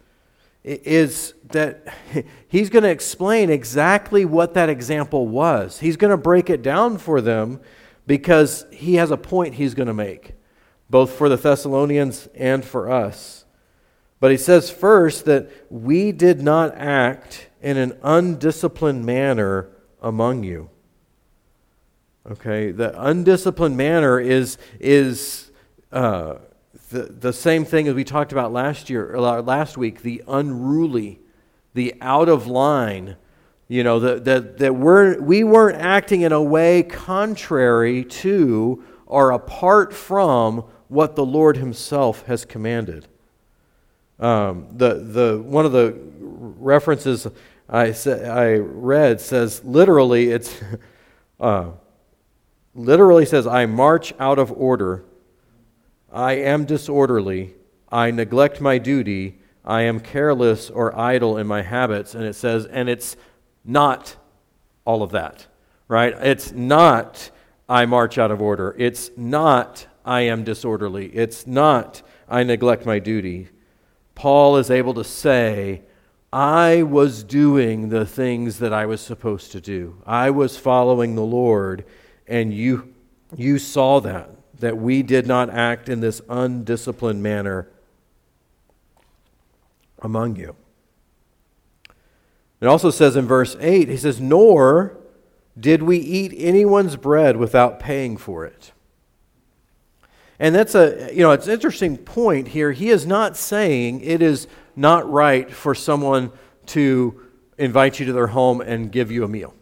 is 0.64 1.34
that 1.50 1.94
he's 2.48 2.70
going 2.70 2.84
to 2.84 2.90
explain 2.90 3.50
exactly 3.50 4.24
what 4.24 4.54
that 4.54 4.68
example 4.68 5.28
was. 5.28 5.78
He's 5.78 5.96
going 5.96 6.10
to 6.10 6.16
break 6.16 6.48
it 6.48 6.62
down 6.62 6.98
for 6.98 7.20
them 7.20 7.60
because 8.06 8.64
he 8.72 8.94
has 8.94 9.10
a 9.10 9.16
point 9.16 9.54
he's 9.54 9.74
going 9.74 9.88
to 9.88 9.94
make, 9.94 10.34
both 10.90 11.12
for 11.12 11.28
the 11.28 11.36
Thessalonians 11.36 12.28
and 12.34 12.64
for 12.64 12.90
us. 12.90 13.43
But 14.20 14.30
he 14.30 14.36
says 14.36 14.70
first 14.70 15.24
that 15.26 15.50
we 15.70 16.12
did 16.12 16.40
not 16.40 16.74
act 16.76 17.48
in 17.60 17.76
an 17.76 17.98
undisciplined 18.02 19.04
manner 19.04 19.68
among 20.00 20.44
you. 20.44 20.70
Okay, 22.30 22.70
the 22.70 22.98
undisciplined 23.00 23.76
manner 23.76 24.18
is, 24.18 24.56
is 24.80 25.50
uh, 25.92 26.36
the, 26.90 27.02
the 27.02 27.32
same 27.32 27.64
thing 27.64 27.86
as 27.86 27.94
we 27.94 28.04
talked 28.04 28.32
about 28.32 28.52
last 28.52 28.88
year, 28.88 29.18
last 29.18 29.76
week, 29.76 30.02
the 30.02 30.22
unruly, 30.26 31.20
the 31.74 31.94
out 32.00 32.28
of 32.28 32.46
line. 32.46 33.16
You 33.68 33.82
know, 33.82 33.98
that, 34.00 34.24
that, 34.24 34.58
that 34.58 34.74
we're, 34.74 35.20
we 35.20 35.42
weren't 35.42 35.78
acting 35.78 36.22
in 36.22 36.32
a 36.32 36.42
way 36.42 36.82
contrary 36.82 38.04
to 38.04 38.84
or 39.06 39.30
apart 39.30 39.92
from 39.92 40.64
what 40.88 41.16
the 41.16 41.24
Lord 41.24 41.56
Himself 41.56 42.24
has 42.26 42.44
commanded. 42.44 43.06
Um, 44.18 44.68
the, 44.72 44.94
the, 44.94 45.42
one 45.42 45.66
of 45.66 45.72
the 45.72 45.96
references 46.24 47.26
I, 47.68 47.92
sa- 47.92 48.12
I 48.12 48.54
read 48.54 49.20
says 49.20 49.64
literally, 49.64 50.30
it's 50.30 50.60
uh, 51.40 51.70
literally 52.74 53.26
says, 53.26 53.46
I 53.46 53.66
march 53.66 54.12
out 54.18 54.38
of 54.38 54.52
order 54.52 55.04
I 56.14 56.34
am 56.34 56.64
disorderly, 56.64 57.56
I 57.90 58.12
neglect 58.12 58.60
my 58.60 58.78
duty, 58.78 59.40
I 59.64 59.82
am 59.82 59.98
careless 59.98 60.70
or 60.70 60.96
idle 60.96 61.36
in 61.36 61.48
my 61.48 61.62
habits. 61.62 62.14
And 62.14 62.22
it 62.22 62.34
says, 62.34 62.66
and 62.66 62.88
it's 62.88 63.16
not 63.64 64.14
all 64.84 65.02
of 65.02 65.10
that, 65.10 65.48
right? 65.88 66.14
It's 66.20 66.52
not 66.52 67.32
I 67.68 67.84
march 67.86 68.16
out 68.16 68.30
of 68.30 68.40
order. 68.40 68.76
It's 68.78 69.10
not 69.16 69.88
I 70.04 70.20
am 70.20 70.44
disorderly. 70.44 71.06
It's 71.08 71.48
not 71.48 72.02
I 72.28 72.44
neglect 72.44 72.86
my 72.86 73.00
duty. 73.00 73.48
Paul 74.14 74.56
is 74.56 74.70
able 74.70 74.94
to 74.94 75.04
say, 75.04 75.82
I 76.32 76.82
was 76.82 77.22
doing 77.22 77.90
the 77.90 78.04
things 78.04 78.58
that 78.58 78.72
I 78.72 78.86
was 78.86 79.00
supposed 79.00 79.52
to 79.52 79.60
do. 79.60 80.02
I 80.06 80.30
was 80.30 80.56
following 80.56 81.14
the 81.14 81.22
Lord, 81.22 81.84
and 82.26 82.52
you, 82.52 82.94
you 83.36 83.58
saw 83.58 84.00
that 84.00 84.30
that 84.60 84.78
we 84.78 85.02
did 85.02 85.26
not 85.26 85.50
act 85.50 85.88
in 85.88 86.00
this 86.00 86.20
undisciplined 86.28 87.22
manner 87.22 87.68
among 90.00 90.36
you. 90.36 90.54
It 92.60 92.66
also 92.66 92.90
says 92.90 93.16
in 93.16 93.26
verse 93.26 93.56
8, 93.60 93.88
he 93.88 93.96
says, 93.96 94.20
Nor 94.20 94.96
did 95.58 95.82
we 95.82 95.98
eat 95.98 96.32
anyone's 96.36 96.96
bread 96.96 97.36
without 97.36 97.78
paying 97.78 98.16
for 98.16 98.44
it. 98.44 98.72
And 100.38 100.54
that's 100.54 100.74
a, 100.74 101.10
you 101.12 101.20
know, 101.20 101.30
it's 101.32 101.46
an 101.46 101.52
interesting 101.52 101.96
point 101.96 102.48
here. 102.48 102.72
He 102.72 102.90
is 102.90 103.06
not 103.06 103.36
saying 103.36 104.00
it 104.00 104.20
is 104.20 104.48
not 104.74 105.10
right 105.10 105.50
for 105.50 105.74
someone 105.74 106.32
to 106.66 107.20
invite 107.56 108.00
you 108.00 108.06
to 108.06 108.12
their 108.12 108.26
home 108.26 108.60
and 108.60 108.90
give 108.90 109.10
you 109.10 109.22
a 109.24 109.28
meal, 109.28 109.54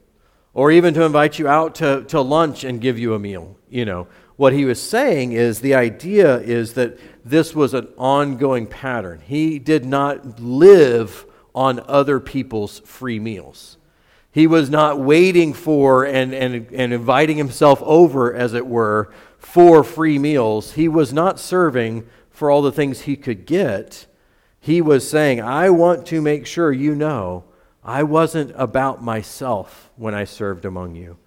or 0.55 0.71
even 0.71 0.95
to 0.95 1.03
invite 1.03 1.39
you 1.39 1.47
out 1.47 1.75
to, 1.77 2.05
to 2.05 2.21
lunch 2.21 2.65
and 2.65 2.81
give 2.81 2.99
you 2.99 3.15
a 3.15 3.19
meal. 3.19 3.57
You 3.69 3.85
know, 3.85 4.09
what 4.37 4.55
he 4.55 4.65
was 4.65 4.83
saying 4.83 5.33
is 5.33 5.61
the 5.61 5.75
idea 5.75 6.39
is 6.39 6.75
that 6.75 6.99
this 7.25 7.55
was 7.55 7.75
an 7.75 7.89
ongoing 7.99 8.67
pattern. 8.67 9.21
He 9.25 9.59
did 9.59 9.85
not 9.85 10.41
live 10.41 11.27
on 11.55 11.81
other 11.87 12.19
people's 12.19 12.81
free 12.81 13.21
meals. 13.21 13.77
He 14.31 14.47
was 14.47 14.71
not 14.71 14.99
waiting 14.99 15.53
for 15.53 16.07
and, 16.07 16.33
and, 16.33 16.73
and 16.73 16.93
inviting 16.95 17.37
himself 17.37 17.83
over, 17.83 18.33
as 18.33 18.55
it 18.55 18.67
were, 18.67 19.13
for 19.43 19.83
free 19.83 20.19
meals. 20.19 20.73
He 20.73 20.89
was 20.89 21.13
not 21.13 21.39
serving 21.39 22.07
for 22.31 22.51
all 22.51 22.63
the 22.63 22.73
things 22.73 23.03
he 23.03 23.17
could 23.17 23.45
get. 23.45 24.07
He 24.61 24.81
was 24.81 25.09
saying, 25.09 25.41
I 25.41 25.69
want 25.71 26.07
to 26.07 26.23
make 26.23 26.47
sure 26.47 26.73
you 26.73 26.95
know 26.95 27.45
I 27.85 28.05
wasn't 28.05 28.53
about 28.57 29.03
myself 29.03 29.91
when 29.97 30.15
I 30.15 30.25
served 30.25 30.65
among 30.65 30.95
you. 30.95 31.19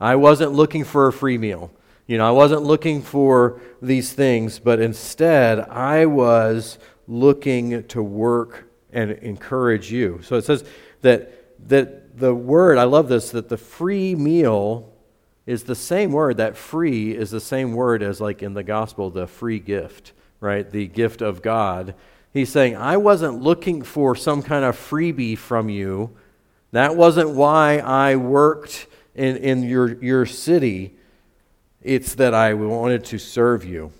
I 0.00 0.16
wasn't 0.16 0.52
looking 0.52 0.84
for 0.84 1.06
a 1.06 1.12
free 1.12 1.38
meal. 1.38 1.70
You 2.06 2.18
know, 2.18 2.26
I 2.26 2.32
wasn't 2.32 2.62
looking 2.62 3.02
for 3.02 3.60
these 3.80 4.12
things, 4.12 4.58
but 4.58 4.80
instead 4.80 5.60
I 5.60 6.06
was 6.06 6.78
looking 7.06 7.84
to 7.84 8.02
work 8.02 8.68
and 8.92 9.12
encourage 9.12 9.92
you. 9.92 10.20
So 10.22 10.36
it 10.36 10.44
says 10.44 10.64
that 11.02 11.68
that 11.68 12.18
the 12.18 12.34
word, 12.34 12.78
I 12.78 12.84
love 12.84 13.08
this, 13.08 13.30
that 13.30 13.48
the 13.48 13.56
free 13.56 14.14
meal 14.14 14.89
is 15.46 15.64
the 15.64 15.74
same 15.74 16.12
word. 16.12 16.36
That 16.36 16.56
free 16.56 17.12
is 17.14 17.30
the 17.30 17.40
same 17.40 17.72
word 17.72 18.02
as 18.02 18.20
like 18.20 18.42
in 18.42 18.54
the 18.54 18.62
gospel, 18.62 19.10
the 19.10 19.26
free 19.26 19.58
gift, 19.58 20.12
right? 20.40 20.68
The 20.68 20.86
gift 20.86 21.22
of 21.22 21.42
God. 21.42 21.94
He's 22.32 22.50
saying, 22.50 22.76
I 22.76 22.96
wasn't 22.96 23.42
looking 23.42 23.82
for 23.82 24.14
some 24.14 24.42
kind 24.42 24.64
of 24.64 24.76
freebie 24.76 25.36
from 25.36 25.68
you. 25.68 26.16
That 26.72 26.96
wasn't 26.96 27.30
why 27.30 27.78
I 27.78 28.16
worked 28.16 28.86
in, 29.14 29.36
in 29.36 29.62
your, 29.64 30.02
your 30.02 30.26
city. 30.26 30.94
It's 31.82 32.14
that 32.14 32.34
I 32.34 32.54
wanted 32.54 33.04
to 33.06 33.18
serve 33.18 33.64
you. 33.64 33.92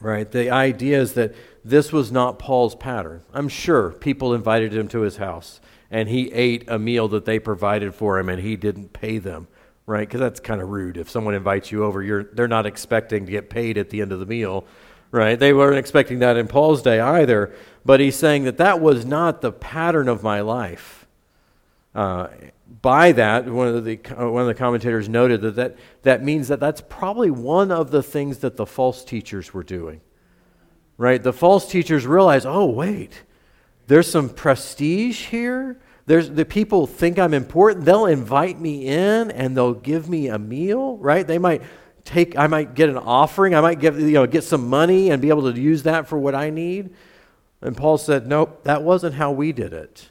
Right? 0.00 0.30
The 0.30 0.50
idea 0.50 1.00
is 1.00 1.12
that 1.14 1.34
this 1.64 1.92
was 1.92 2.10
not 2.10 2.38
Paul's 2.38 2.74
pattern. 2.74 3.22
I'm 3.32 3.48
sure 3.48 3.90
people 3.90 4.34
invited 4.34 4.74
him 4.74 4.88
to 4.88 5.00
his 5.00 5.18
house 5.18 5.60
and 5.90 6.08
he 6.08 6.32
ate 6.32 6.68
a 6.68 6.78
meal 6.78 7.06
that 7.08 7.26
they 7.26 7.38
provided 7.38 7.94
for 7.94 8.18
him 8.18 8.28
and 8.28 8.40
he 8.40 8.56
didn't 8.56 8.92
pay 8.92 9.18
them. 9.18 9.46
Right? 9.86 10.06
Because 10.06 10.20
that's 10.20 10.40
kind 10.40 10.60
of 10.60 10.68
rude. 10.68 10.96
If 10.96 11.10
someone 11.10 11.34
invites 11.34 11.72
you 11.72 11.84
over, 11.84 12.02
you're, 12.02 12.24
they're 12.24 12.48
not 12.48 12.66
expecting 12.66 13.26
to 13.26 13.32
get 13.32 13.50
paid 13.50 13.78
at 13.78 13.90
the 13.90 14.00
end 14.00 14.12
of 14.12 14.20
the 14.20 14.26
meal 14.26 14.66
right? 15.12 15.38
They 15.38 15.52
weren't 15.52 15.76
expecting 15.76 16.20
that 16.20 16.36
in 16.36 16.48
Paul's 16.48 16.82
day 16.82 16.98
either. 16.98 17.54
But 17.84 18.00
he's 18.00 18.16
saying 18.16 18.44
that 18.44 18.56
that 18.56 18.80
was 18.80 19.04
not 19.04 19.40
the 19.40 19.52
pattern 19.52 20.08
of 20.08 20.24
my 20.24 20.40
life. 20.40 21.06
Uh, 21.94 22.28
by 22.80 23.12
that, 23.12 23.46
one 23.46 23.68
of, 23.68 23.84
the, 23.84 24.00
uh, 24.18 24.28
one 24.28 24.42
of 24.42 24.48
the 24.48 24.54
commentators 24.54 25.08
noted 25.08 25.42
that, 25.42 25.56
that 25.56 25.76
that 26.02 26.24
means 26.24 26.48
that 26.48 26.58
that's 26.58 26.80
probably 26.80 27.30
one 27.30 27.70
of 27.70 27.90
the 27.90 28.02
things 28.02 28.38
that 28.38 28.56
the 28.56 28.64
false 28.64 29.04
teachers 29.04 29.52
were 29.52 29.62
doing. 29.62 30.00
Right? 30.96 31.22
The 31.22 31.32
false 31.32 31.70
teachers 31.70 32.06
realize, 32.06 32.46
oh, 32.46 32.64
wait, 32.64 33.24
there's 33.88 34.10
some 34.10 34.30
prestige 34.30 35.26
here. 35.26 35.78
There's, 36.06 36.30
the 36.30 36.44
people 36.44 36.86
think 36.86 37.18
I'm 37.18 37.34
important. 37.34 37.84
They'll 37.84 38.06
invite 38.06 38.60
me 38.60 38.86
in 38.86 39.30
and 39.30 39.56
they'll 39.56 39.74
give 39.74 40.08
me 40.08 40.28
a 40.28 40.38
meal, 40.38 40.96
right? 40.98 41.26
They 41.26 41.38
might 41.38 41.62
take 42.04 42.36
I 42.36 42.48
might 42.48 42.74
get 42.74 42.88
an 42.88 42.98
offering, 42.98 43.54
I 43.54 43.60
might 43.60 43.78
get 43.78 43.94
you 43.94 44.12
know 44.12 44.26
get 44.26 44.42
some 44.42 44.68
money 44.68 45.10
and 45.10 45.22
be 45.22 45.28
able 45.28 45.52
to 45.52 45.60
use 45.60 45.84
that 45.84 46.08
for 46.08 46.18
what 46.18 46.34
I 46.34 46.50
need. 46.50 46.90
And 47.60 47.76
Paul 47.76 47.96
said, 47.96 48.26
"Nope, 48.26 48.64
that 48.64 48.82
wasn't 48.82 49.14
how 49.14 49.30
we 49.30 49.52
did 49.52 49.72
it. 49.72 50.08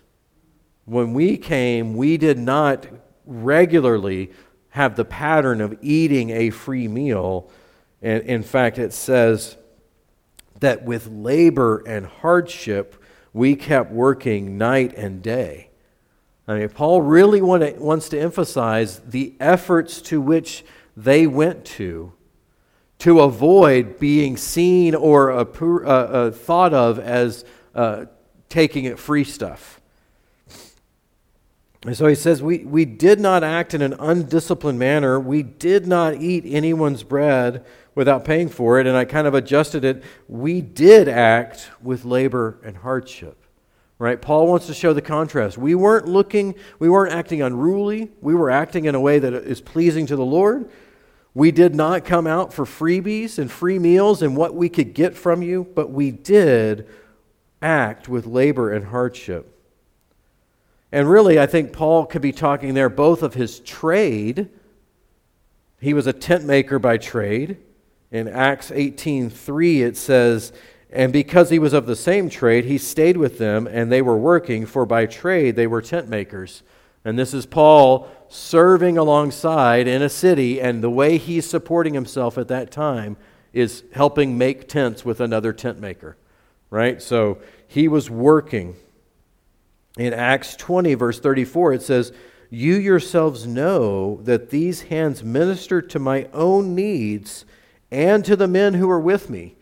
When 0.85 1.13
we 1.13 1.35
came, 1.35 1.95
we 1.95 2.15
did 2.15 2.37
not 2.37 2.87
regularly 3.25 4.31
have 4.69 4.95
the 4.95 5.05
pattern 5.05 5.61
of 5.61 5.77
eating 5.81 6.29
a 6.29 6.49
free 6.49 6.87
meal. 6.87 7.49
And 8.01 8.23
in 8.23 8.41
fact, 8.41 8.79
it 8.79 8.93
says 8.93 9.57
that 10.59 10.83
with 10.83 11.07
labor 11.07 11.83
and 11.85 12.05
hardship, 12.05 12.95
we 13.33 13.55
kept 13.55 13.91
working 13.91 14.57
night 14.57 14.93
and 14.95 15.21
day. 15.21 15.70
I 16.47 16.59
mean, 16.59 16.69
Paul 16.69 17.01
really 17.01 17.41
want 17.41 17.77
wants 17.77 18.09
to 18.09 18.19
emphasize 18.19 18.99
the 18.99 19.33
efforts 19.39 20.01
to 20.03 20.19
which 20.19 20.65
they 20.97 21.27
went 21.27 21.65
to 21.65 22.13
to 22.99 23.21
avoid 23.21 23.99
being 23.99 24.37
seen 24.37 24.93
or 24.93 25.31
uh, 25.31 25.43
uh, 25.43 26.31
thought 26.31 26.73
of 26.73 26.99
as 26.99 27.43
uh, 27.73 28.05
taking 28.47 28.85
it 28.85 28.99
free 28.99 29.23
stuff. 29.23 29.81
And 31.83 31.97
so 31.97 32.05
he 32.05 32.13
says, 32.13 32.43
we, 32.43 32.59
we 32.59 32.85
did 32.85 33.19
not 33.19 33.43
act 33.43 33.73
in 33.73 33.81
an 33.81 33.95
undisciplined 33.97 34.77
manner. 34.77 35.19
We 35.19 35.41
did 35.41 35.87
not 35.87 36.13
eat 36.13 36.43
anyone's 36.45 37.01
bread 37.01 37.65
without 37.95 38.23
paying 38.23 38.49
for 38.49 38.79
it. 38.79 38.85
And 38.85 38.95
I 38.95 39.05
kind 39.05 39.25
of 39.25 39.33
adjusted 39.33 39.83
it. 39.83 40.03
We 40.27 40.61
did 40.61 41.07
act 41.09 41.71
with 41.81 42.05
labor 42.05 42.59
and 42.63 42.77
hardship. 42.77 43.40
Right? 44.01 44.19
Paul 44.19 44.47
wants 44.47 44.65
to 44.65 44.73
show 44.73 44.93
the 44.93 45.01
contrast. 45.03 45.59
We 45.59 45.75
weren't 45.75 46.07
looking, 46.07 46.55
we 46.79 46.89
weren't 46.89 47.13
acting 47.13 47.43
unruly. 47.43 48.09
We 48.19 48.33
were 48.33 48.49
acting 48.49 48.85
in 48.85 48.95
a 48.95 48.99
way 48.99 49.19
that 49.19 49.31
is 49.31 49.61
pleasing 49.61 50.07
to 50.07 50.15
the 50.15 50.25
Lord. 50.25 50.71
We 51.35 51.51
did 51.51 51.75
not 51.75 52.03
come 52.03 52.25
out 52.25 52.51
for 52.51 52.65
freebies 52.65 53.37
and 53.37 53.51
free 53.51 53.77
meals 53.77 54.23
and 54.23 54.35
what 54.35 54.55
we 54.55 54.69
could 54.69 54.95
get 54.95 55.15
from 55.15 55.43
you, 55.43 55.67
but 55.75 55.91
we 55.91 56.09
did 56.09 56.89
act 57.61 58.09
with 58.09 58.25
labor 58.25 58.71
and 58.71 58.87
hardship. 58.87 59.55
And 60.91 61.07
really, 61.07 61.39
I 61.39 61.45
think 61.45 61.71
Paul 61.71 62.07
could 62.07 62.23
be 62.23 62.31
talking 62.31 62.73
there 62.73 62.89
both 62.89 63.21
of 63.21 63.35
his 63.35 63.59
trade. 63.59 64.49
He 65.79 65.93
was 65.93 66.07
a 66.07 66.13
tent 66.13 66.43
maker 66.43 66.79
by 66.79 66.97
trade. 66.97 67.57
In 68.09 68.27
Acts 68.27 68.71
18:3 68.71 69.83
it 69.83 69.95
says, 69.95 70.53
"And 70.91 71.13
because 71.13 71.49
he 71.49 71.59
was 71.59 71.73
of 71.73 71.85
the 71.85 71.95
same 71.95 72.29
trade, 72.29 72.65
he 72.65 72.77
stayed 72.77 73.17
with 73.17 73.37
them 73.37 73.67
and 73.67 73.91
they 73.91 74.01
were 74.01 74.17
working, 74.17 74.65
for 74.65 74.85
by 74.85 75.05
trade 75.05 75.55
they 75.55 75.67
were 75.67 75.81
tent 75.81 76.09
makers." 76.09 76.63
And 77.03 77.17
this 77.17 77.33
is 77.33 77.45
Paul 77.45 78.09
serving 78.29 78.97
alongside 78.97 79.87
in 79.87 80.01
a 80.01 80.09
city, 80.09 80.61
and 80.61 80.83
the 80.83 80.89
way 80.89 81.17
he's 81.17 81.49
supporting 81.49 81.93
himself 81.93 82.37
at 82.37 82.47
that 82.49 82.71
time 82.71 83.17
is 83.53 83.83
helping 83.91 84.37
make 84.37 84.67
tents 84.67 85.03
with 85.03 85.19
another 85.19 85.51
tent 85.51 85.79
maker, 85.79 86.15
right? 86.69 87.01
So 87.01 87.39
he 87.67 87.87
was 87.87 88.09
working. 88.09 88.75
In 89.97 90.13
Acts 90.13 90.55
20, 90.55 90.93
verse 90.93 91.19
34, 91.19 91.73
it 91.73 91.81
says, 91.81 92.13
You 92.49 92.75
yourselves 92.75 93.45
know 93.45 94.21
that 94.23 94.49
these 94.49 94.83
hands 94.83 95.23
ministered 95.23 95.89
to 95.89 95.99
my 95.99 96.27
own 96.33 96.75
needs 96.75 97.45
and 97.91 98.23
to 98.23 98.35
the 98.35 98.47
men 98.47 98.75
who 98.75 98.87
were 98.87 98.99
with 98.99 99.29
me. 99.29 99.55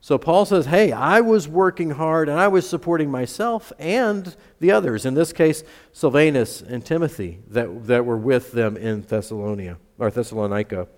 So 0.00 0.16
Paul 0.16 0.46
says, 0.46 0.66
Hey, 0.66 0.92
I 0.92 1.20
was 1.20 1.46
working 1.46 1.90
hard 1.90 2.28
and 2.28 2.38
I 2.38 2.48
was 2.48 2.68
supporting 2.68 3.10
myself 3.10 3.72
and 3.78 4.34
the 4.58 4.72
others. 4.72 5.04
In 5.04 5.14
this 5.14 5.32
case, 5.32 5.62
Silvanus 5.92 6.62
and 6.62 6.84
Timothy 6.84 7.40
that, 7.48 7.86
that 7.86 8.06
were 8.06 8.16
with 8.16 8.52
them 8.52 8.76
in 8.76 9.02
Thessalonica 9.02 9.78
or 9.98 10.10
Thessalonica. 10.10 10.88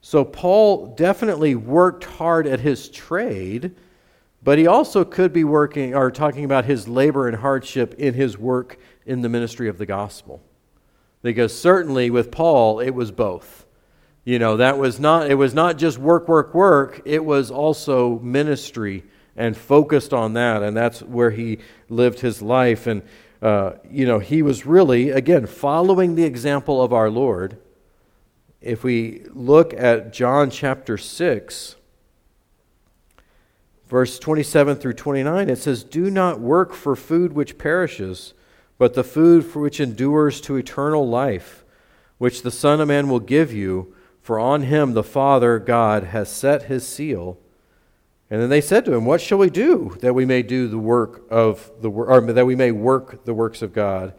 So 0.00 0.24
Paul 0.24 0.94
definitely 0.94 1.54
worked 1.54 2.04
hard 2.04 2.46
at 2.46 2.60
his 2.60 2.88
trade, 2.88 3.74
but 4.42 4.58
he 4.58 4.66
also 4.66 5.04
could 5.04 5.32
be 5.32 5.44
working 5.44 5.94
or 5.94 6.10
talking 6.10 6.44
about 6.44 6.64
his 6.64 6.86
labor 6.86 7.26
and 7.28 7.36
hardship 7.36 7.94
in 7.94 8.14
his 8.14 8.38
work 8.38 8.78
in 9.04 9.22
the 9.22 9.28
ministry 9.28 9.68
of 9.68 9.78
the 9.78 9.86
gospel. 9.86 10.42
Because 11.22 11.58
certainly 11.58 12.10
with 12.10 12.30
Paul, 12.30 12.78
it 12.78 12.90
was 12.90 13.10
both. 13.10 13.65
You 14.26 14.40
know, 14.40 14.56
that 14.56 14.76
was 14.76 14.98
not, 14.98 15.30
it 15.30 15.36
was 15.36 15.54
not 15.54 15.78
just 15.78 15.98
work, 15.98 16.26
work, 16.26 16.52
work. 16.52 17.00
It 17.04 17.24
was 17.24 17.52
also 17.52 18.18
ministry 18.18 19.04
and 19.36 19.56
focused 19.56 20.12
on 20.12 20.32
that. 20.32 20.64
And 20.64 20.76
that's 20.76 21.00
where 21.00 21.30
he 21.30 21.60
lived 21.88 22.18
his 22.18 22.42
life. 22.42 22.88
And, 22.88 23.02
uh, 23.40 23.74
you 23.88 24.04
know, 24.04 24.18
he 24.18 24.42
was 24.42 24.66
really, 24.66 25.10
again, 25.10 25.46
following 25.46 26.16
the 26.16 26.24
example 26.24 26.82
of 26.82 26.92
our 26.92 27.08
Lord. 27.08 27.58
If 28.60 28.82
we 28.82 29.22
look 29.32 29.72
at 29.74 30.12
John 30.12 30.50
chapter 30.50 30.98
6, 30.98 31.76
verse 33.86 34.18
27 34.18 34.76
through 34.78 34.94
29, 34.94 35.48
it 35.48 35.58
says, 35.58 35.84
Do 35.84 36.10
not 36.10 36.40
work 36.40 36.74
for 36.74 36.96
food 36.96 37.32
which 37.32 37.58
perishes, 37.58 38.34
but 38.76 38.94
the 38.94 39.04
food 39.04 39.44
for 39.44 39.60
which 39.60 39.78
endures 39.78 40.40
to 40.40 40.56
eternal 40.56 41.08
life, 41.08 41.64
which 42.18 42.42
the 42.42 42.50
Son 42.50 42.80
of 42.80 42.88
Man 42.88 43.08
will 43.08 43.20
give 43.20 43.52
you 43.52 43.94
for 44.26 44.40
on 44.40 44.62
him 44.62 44.92
the 44.92 45.04
Father 45.04 45.60
God 45.60 46.02
has 46.02 46.28
set 46.28 46.64
his 46.64 46.84
seal. 46.84 47.38
And 48.28 48.42
then 48.42 48.50
they 48.50 48.60
said 48.60 48.84
to 48.86 48.92
him, 48.92 49.04
What 49.04 49.20
shall 49.20 49.38
we 49.38 49.50
do 49.50 49.96
that 50.00 50.16
we 50.16 50.24
may 50.24 50.42
do 50.42 50.66
the 50.66 50.80
work 50.80 51.22
of 51.30 51.70
the 51.80 51.88
or 51.88 52.20
that 52.20 52.44
we 52.44 52.56
may 52.56 52.72
work 52.72 53.24
the 53.24 53.32
works 53.32 53.62
of 53.62 53.72
God? 53.72 54.14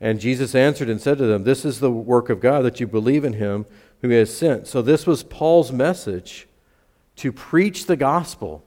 And 0.00 0.18
Jesus 0.18 0.54
answered 0.54 0.88
and 0.88 0.98
said 0.98 1.18
to 1.18 1.26
them, 1.26 1.44
This 1.44 1.66
is 1.66 1.80
the 1.80 1.90
work 1.90 2.30
of 2.30 2.40
God, 2.40 2.62
that 2.62 2.80
you 2.80 2.86
believe 2.86 3.26
in 3.26 3.34
him 3.34 3.66
whom 4.00 4.10
he 4.10 4.16
has 4.16 4.34
sent. 4.34 4.68
So 4.68 4.80
this 4.80 5.06
was 5.06 5.22
Paul's 5.22 5.70
message 5.70 6.48
to 7.16 7.30
preach 7.30 7.84
the 7.84 7.96
gospel. 7.96 8.64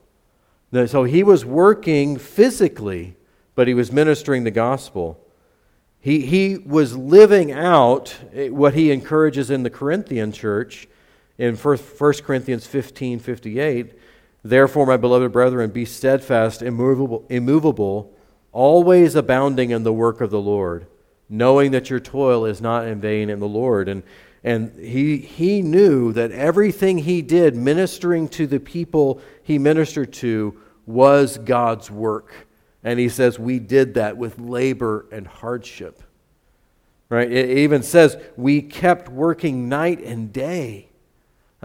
So 0.72 1.06
he 1.06 1.24
was 1.24 1.44
working 1.44 2.20
physically, 2.20 3.16
but 3.56 3.68
he 3.68 3.74
was 3.74 3.92
ministering 3.92 4.44
the 4.44 4.52
gospel. 4.52 5.20
He, 6.06 6.22
he 6.22 6.58
was 6.58 6.96
living 6.96 7.52
out 7.52 8.16
eh, 8.32 8.50
what 8.50 8.76
he 8.76 8.92
encourages 8.92 9.50
in 9.50 9.64
the 9.64 9.72
Corinthian 9.72 10.32
church 10.32 10.88
in 11.40 11.56
1 11.56 11.78
Corinthians 11.98 12.68
15 12.68 13.18
58. 13.18 13.94
Therefore, 14.44 14.86
my 14.86 14.98
beloved 14.98 15.32
brethren, 15.32 15.72
be 15.72 15.84
steadfast, 15.84 16.62
immovable, 16.62 17.26
immovable, 17.28 18.14
always 18.52 19.16
abounding 19.16 19.72
in 19.72 19.82
the 19.82 19.92
work 19.92 20.22
of 20.22 20.30
the 20.30 20.40
Lord, 20.40 20.86
knowing 21.28 21.72
that 21.72 21.90
your 21.90 22.00
toil 22.00 22.46
is 22.46 22.62
not 22.62 22.86
in 22.86 23.02
vain 23.02 23.32
in 23.32 23.40
the 23.40 23.48
Lord. 23.48 23.90
And, 23.90 24.04
and 24.44 24.78
he, 24.78 25.18
he 25.18 25.64
knew 25.64 26.14
that 26.14 26.30
everything 26.30 27.00
he 27.00 27.24
did 27.24 27.56
ministering 27.56 28.30
to 28.30 28.46
the 28.46 28.60
people 28.60 29.22
he 29.42 29.58
ministered 29.58 30.14
to 30.14 30.56
was 30.86 31.40
God's 31.40 31.90
work. 31.90 32.46
And 32.86 32.98
he 32.98 33.10
says, 33.10 33.38
We 33.38 33.60
did 33.60 33.96
that 33.96 34.16
with 34.16 34.40
labor 34.40 35.08
and 35.12 35.28
hardship. 35.28 36.02
Right? 37.10 37.30
It 37.30 37.58
even 37.58 37.84
says, 37.84 38.16
We 38.38 38.62
kept 38.62 39.10
working 39.10 39.68
night 39.68 40.00
and 40.00 40.32
day 40.32 40.88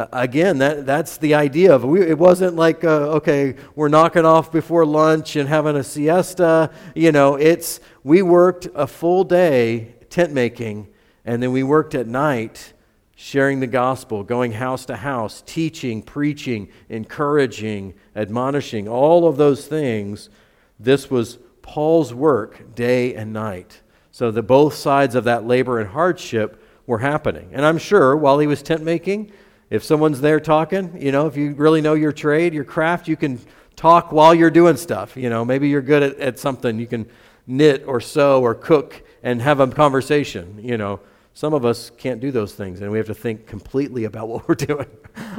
uh, 0.00 0.06
again, 0.14 0.56
that, 0.56 0.86
that's 0.86 1.18
the 1.18 1.34
idea 1.34 1.74
of 1.74 1.84
we, 1.84 2.00
it 2.00 2.16
wasn't 2.16 2.56
like, 2.56 2.84
uh, 2.84 3.16
okay, 3.16 3.54
we're 3.74 3.88
knocking 3.88 4.24
off 4.24 4.50
before 4.50 4.86
lunch 4.86 5.36
and 5.36 5.46
having 5.46 5.76
a 5.76 5.84
siesta. 5.84 6.70
You 6.94 7.12
know, 7.12 7.34
it's 7.34 7.80
we 8.02 8.22
worked 8.22 8.66
a 8.74 8.86
full 8.86 9.24
day 9.24 9.96
tent 10.08 10.32
making, 10.32 10.88
and 11.26 11.42
then 11.42 11.52
we 11.52 11.62
worked 11.62 11.94
at 11.94 12.06
night 12.06 12.72
sharing 13.14 13.60
the 13.60 13.66
gospel, 13.66 14.24
going 14.24 14.52
house 14.52 14.86
to 14.86 14.96
house, 14.96 15.42
teaching, 15.44 16.00
preaching, 16.00 16.70
encouraging, 16.88 17.92
admonishing, 18.16 18.88
all 18.88 19.28
of 19.28 19.36
those 19.36 19.66
things. 19.66 20.30
This 20.80 21.10
was 21.10 21.38
Paul's 21.62 22.12
work 22.14 22.74
day 22.74 23.14
and 23.14 23.32
night. 23.32 23.82
So 24.10 24.30
that 24.32 24.42
both 24.42 24.74
sides 24.74 25.14
of 25.14 25.24
that 25.24 25.46
labor 25.46 25.78
and 25.78 25.88
hardship 25.88 26.60
were 26.86 26.98
happening. 26.98 27.50
And 27.52 27.64
I'm 27.64 27.78
sure 27.78 28.16
while 28.16 28.38
he 28.38 28.46
was 28.46 28.62
tent 28.62 28.82
making, 28.82 29.30
if 29.68 29.84
someone's 29.84 30.20
there 30.20 30.40
talking, 30.40 31.00
you 31.00 31.12
know, 31.12 31.28
if 31.28 31.36
you 31.36 31.54
really 31.54 31.80
know 31.80 31.94
your 31.94 32.12
trade, 32.12 32.52
your 32.52 32.64
craft, 32.64 33.06
you 33.06 33.16
can 33.16 33.38
talk 33.76 34.10
while 34.10 34.34
you're 34.34 34.50
doing 34.50 34.76
stuff. 34.76 35.16
You 35.16 35.30
know, 35.30 35.44
maybe 35.44 35.68
you're 35.68 35.80
good 35.80 36.02
at, 36.02 36.18
at 36.18 36.38
something. 36.38 36.80
You 36.80 36.88
can 36.88 37.08
knit 37.46 37.84
or 37.86 38.00
sew 38.00 38.42
or 38.42 38.54
cook 38.54 39.00
and 39.22 39.40
have 39.40 39.60
a 39.60 39.66
conversation. 39.68 40.58
You 40.60 40.76
know, 40.76 41.00
some 41.34 41.54
of 41.54 41.64
us 41.64 41.90
can't 41.96 42.20
do 42.20 42.32
those 42.32 42.52
things 42.54 42.80
and 42.80 42.90
we 42.90 42.98
have 42.98 43.06
to 43.06 43.14
think 43.14 43.46
completely 43.46 44.04
about 44.04 44.28
what 44.30 44.48
we're 44.48 44.54
doing. 44.56 44.86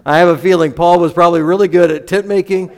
I 0.06 0.20
have 0.20 0.30
a 0.30 0.38
feeling 0.38 0.72
Paul 0.72 1.00
was 1.00 1.12
probably 1.12 1.42
really 1.42 1.68
good 1.68 1.92
at 1.92 2.08
tent 2.08 2.28
making 2.28 2.72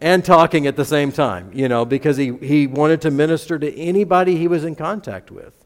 and 0.00 0.24
talking 0.24 0.66
at 0.66 0.76
the 0.76 0.84
same 0.84 1.12
time, 1.12 1.50
you 1.52 1.68
know, 1.68 1.84
because 1.84 2.16
he, 2.16 2.36
he 2.36 2.66
wanted 2.66 3.00
to 3.02 3.10
minister 3.10 3.58
to 3.58 3.76
anybody 3.76 4.36
he 4.36 4.48
was 4.48 4.64
in 4.64 4.76
contact 4.76 5.30
with. 5.30 5.64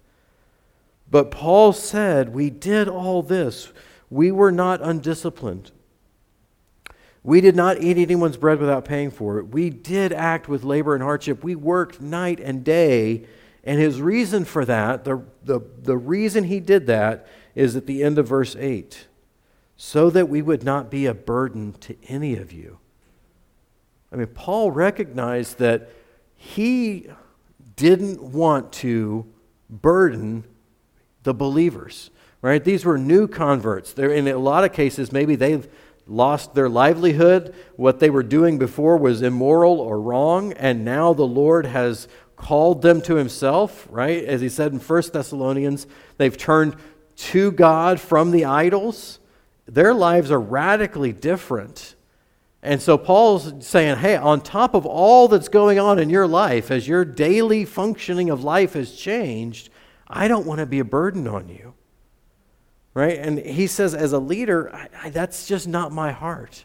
But 1.10 1.30
Paul 1.30 1.72
said, 1.72 2.30
We 2.30 2.48
did 2.48 2.88
all 2.88 3.22
this 3.22 3.72
we 4.12 4.30
were 4.30 4.52
not 4.52 4.82
undisciplined. 4.82 5.70
We 7.22 7.40
did 7.40 7.56
not 7.56 7.82
eat 7.82 7.96
anyone's 7.96 8.36
bread 8.36 8.58
without 8.58 8.84
paying 8.84 9.10
for 9.10 9.38
it. 9.38 9.44
We 9.48 9.70
did 9.70 10.12
act 10.12 10.48
with 10.48 10.64
labor 10.64 10.94
and 10.94 11.02
hardship. 11.02 11.42
We 11.42 11.54
worked 11.54 12.00
night 12.00 12.38
and 12.38 12.62
day. 12.62 13.24
And 13.64 13.80
his 13.80 14.02
reason 14.02 14.44
for 14.44 14.66
that, 14.66 15.04
the, 15.04 15.24
the, 15.44 15.60
the 15.82 15.96
reason 15.96 16.44
he 16.44 16.60
did 16.60 16.86
that, 16.88 17.26
is 17.54 17.74
at 17.74 17.86
the 17.86 18.02
end 18.02 18.18
of 18.18 18.28
verse 18.28 18.54
8 18.54 19.06
so 19.76 20.10
that 20.10 20.28
we 20.28 20.42
would 20.42 20.62
not 20.62 20.90
be 20.90 21.06
a 21.06 21.14
burden 21.14 21.72
to 21.80 21.96
any 22.08 22.36
of 22.36 22.52
you. 22.52 22.78
I 24.12 24.16
mean, 24.16 24.26
Paul 24.28 24.70
recognized 24.70 25.58
that 25.58 25.90
he 26.36 27.08
didn't 27.76 28.22
want 28.22 28.72
to 28.74 29.26
burden 29.70 30.44
the 31.22 31.32
believers 31.32 32.10
right? 32.42 32.62
These 32.62 32.84
were 32.84 32.98
new 32.98 33.26
converts. 33.26 33.92
They're, 33.92 34.10
in 34.10 34.28
a 34.28 34.36
lot 34.36 34.64
of 34.64 34.72
cases, 34.72 35.12
maybe 35.12 35.36
they've 35.36 35.66
lost 36.06 36.54
their 36.54 36.68
livelihood. 36.68 37.54
What 37.76 38.00
they 38.00 38.10
were 38.10 38.24
doing 38.24 38.58
before 38.58 38.96
was 38.96 39.22
immoral 39.22 39.80
or 39.80 40.00
wrong, 40.00 40.52
and 40.54 40.84
now 40.84 41.14
the 41.14 41.26
Lord 41.26 41.64
has 41.66 42.08
called 42.36 42.82
them 42.82 43.00
to 43.02 43.14
himself, 43.14 43.86
right? 43.88 44.24
As 44.24 44.40
he 44.40 44.48
said 44.48 44.72
in 44.72 44.80
1 44.80 45.02
Thessalonians, 45.12 45.86
they've 46.18 46.36
turned 46.36 46.76
to 47.14 47.52
God 47.52 48.00
from 48.00 48.32
the 48.32 48.44
idols. 48.44 49.20
Their 49.66 49.94
lives 49.94 50.32
are 50.32 50.40
radically 50.40 51.12
different. 51.12 51.94
And 52.62 52.80
so 52.80 52.96
Paul's 52.96 53.66
saying, 53.66 53.96
hey, 53.96 54.16
on 54.16 54.40
top 54.40 54.74
of 54.74 54.86
all 54.86 55.26
that's 55.26 55.48
going 55.48 55.78
on 55.78 55.98
in 55.98 56.10
your 56.10 56.28
life, 56.28 56.70
as 56.70 56.86
your 56.86 57.04
daily 57.04 57.64
functioning 57.64 58.30
of 58.30 58.44
life 58.44 58.74
has 58.74 58.94
changed, 58.94 59.68
I 60.06 60.28
don't 60.28 60.46
want 60.46 60.60
to 60.60 60.66
be 60.66 60.78
a 60.78 60.84
burden 60.84 61.26
on 61.26 61.48
you 61.48 61.74
right? 62.94 63.18
And 63.18 63.38
he 63.38 63.66
says, 63.66 63.94
as 63.94 64.12
a 64.12 64.18
leader, 64.18 64.74
I, 64.74 64.88
I, 65.04 65.10
that's 65.10 65.46
just 65.46 65.66
not 65.66 65.92
my 65.92 66.12
heart. 66.12 66.64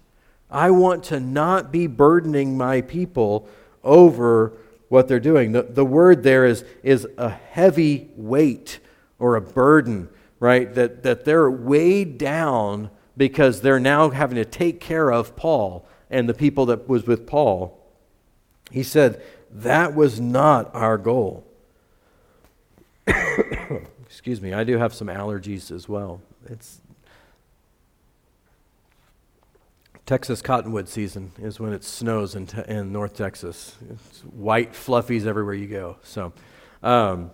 I 0.50 0.72
want 0.72 1.06
to 1.06 1.20
not 1.20 1.72
be 1.72 1.88
burdening 1.88 2.58
my 2.58 2.82
people 2.82 3.48
over 3.84 4.54
what 4.90 5.08
they're 5.08 5.20
doing. 5.20 5.52
The, 5.52 5.64
the 5.64 5.86
word 5.86 6.24
there 6.24 6.46
is, 6.46 6.64
is 6.84 7.08
a 7.18 7.30
heavy 7.30 8.10
weight 8.16 8.80
or 9.20 9.36
a 9.36 9.42
burden, 9.42 10.10
right? 10.40 10.74
That, 10.74 11.04
that 11.04 11.26
they're 11.26 11.50
weighed 11.50 12.18
down 12.18 12.90
because 13.18 13.62
they're 13.62 13.80
now 13.80 14.12
having 14.12 14.36
to 14.36 14.46
take 14.46 14.80
care 14.80 15.12
of 15.12 15.36
Paul 15.36 15.86
and 16.10 16.30
the 16.30 16.34
people 16.34 16.68
that 16.68 16.88
was 16.88 17.06
with 17.06 17.28
Paul. 17.28 17.78
He 18.72 18.84
said, 18.84 19.22
that 19.52 19.96
was 19.96 20.20
not 20.20 20.74
our 20.76 20.98
goal. 20.98 21.46
Excuse 24.06 24.42
me, 24.42 24.54
I 24.54 24.64
do 24.64 24.78
have 24.78 24.94
some 24.94 25.08
allergies 25.08 25.72
as 25.72 25.90
well. 25.90 26.22
It's 26.46 26.82
Texas 30.06 30.42
cottonwood 30.42 30.88
season 30.88 31.34
is 31.38 31.60
when 31.60 31.74
it 31.74 31.84
snows 31.84 32.36
in, 32.36 32.48
te- 32.48 32.64
in 32.68 32.94
North 32.94 33.16
Texas. 33.16 33.76
It's 33.90 34.22
white 34.22 34.72
fluffies 34.72 35.26
everywhere 35.26 35.54
you 35.54 35.68
go. 35.68 35.98
So, 36.04 36.32
um, 36.82 37.32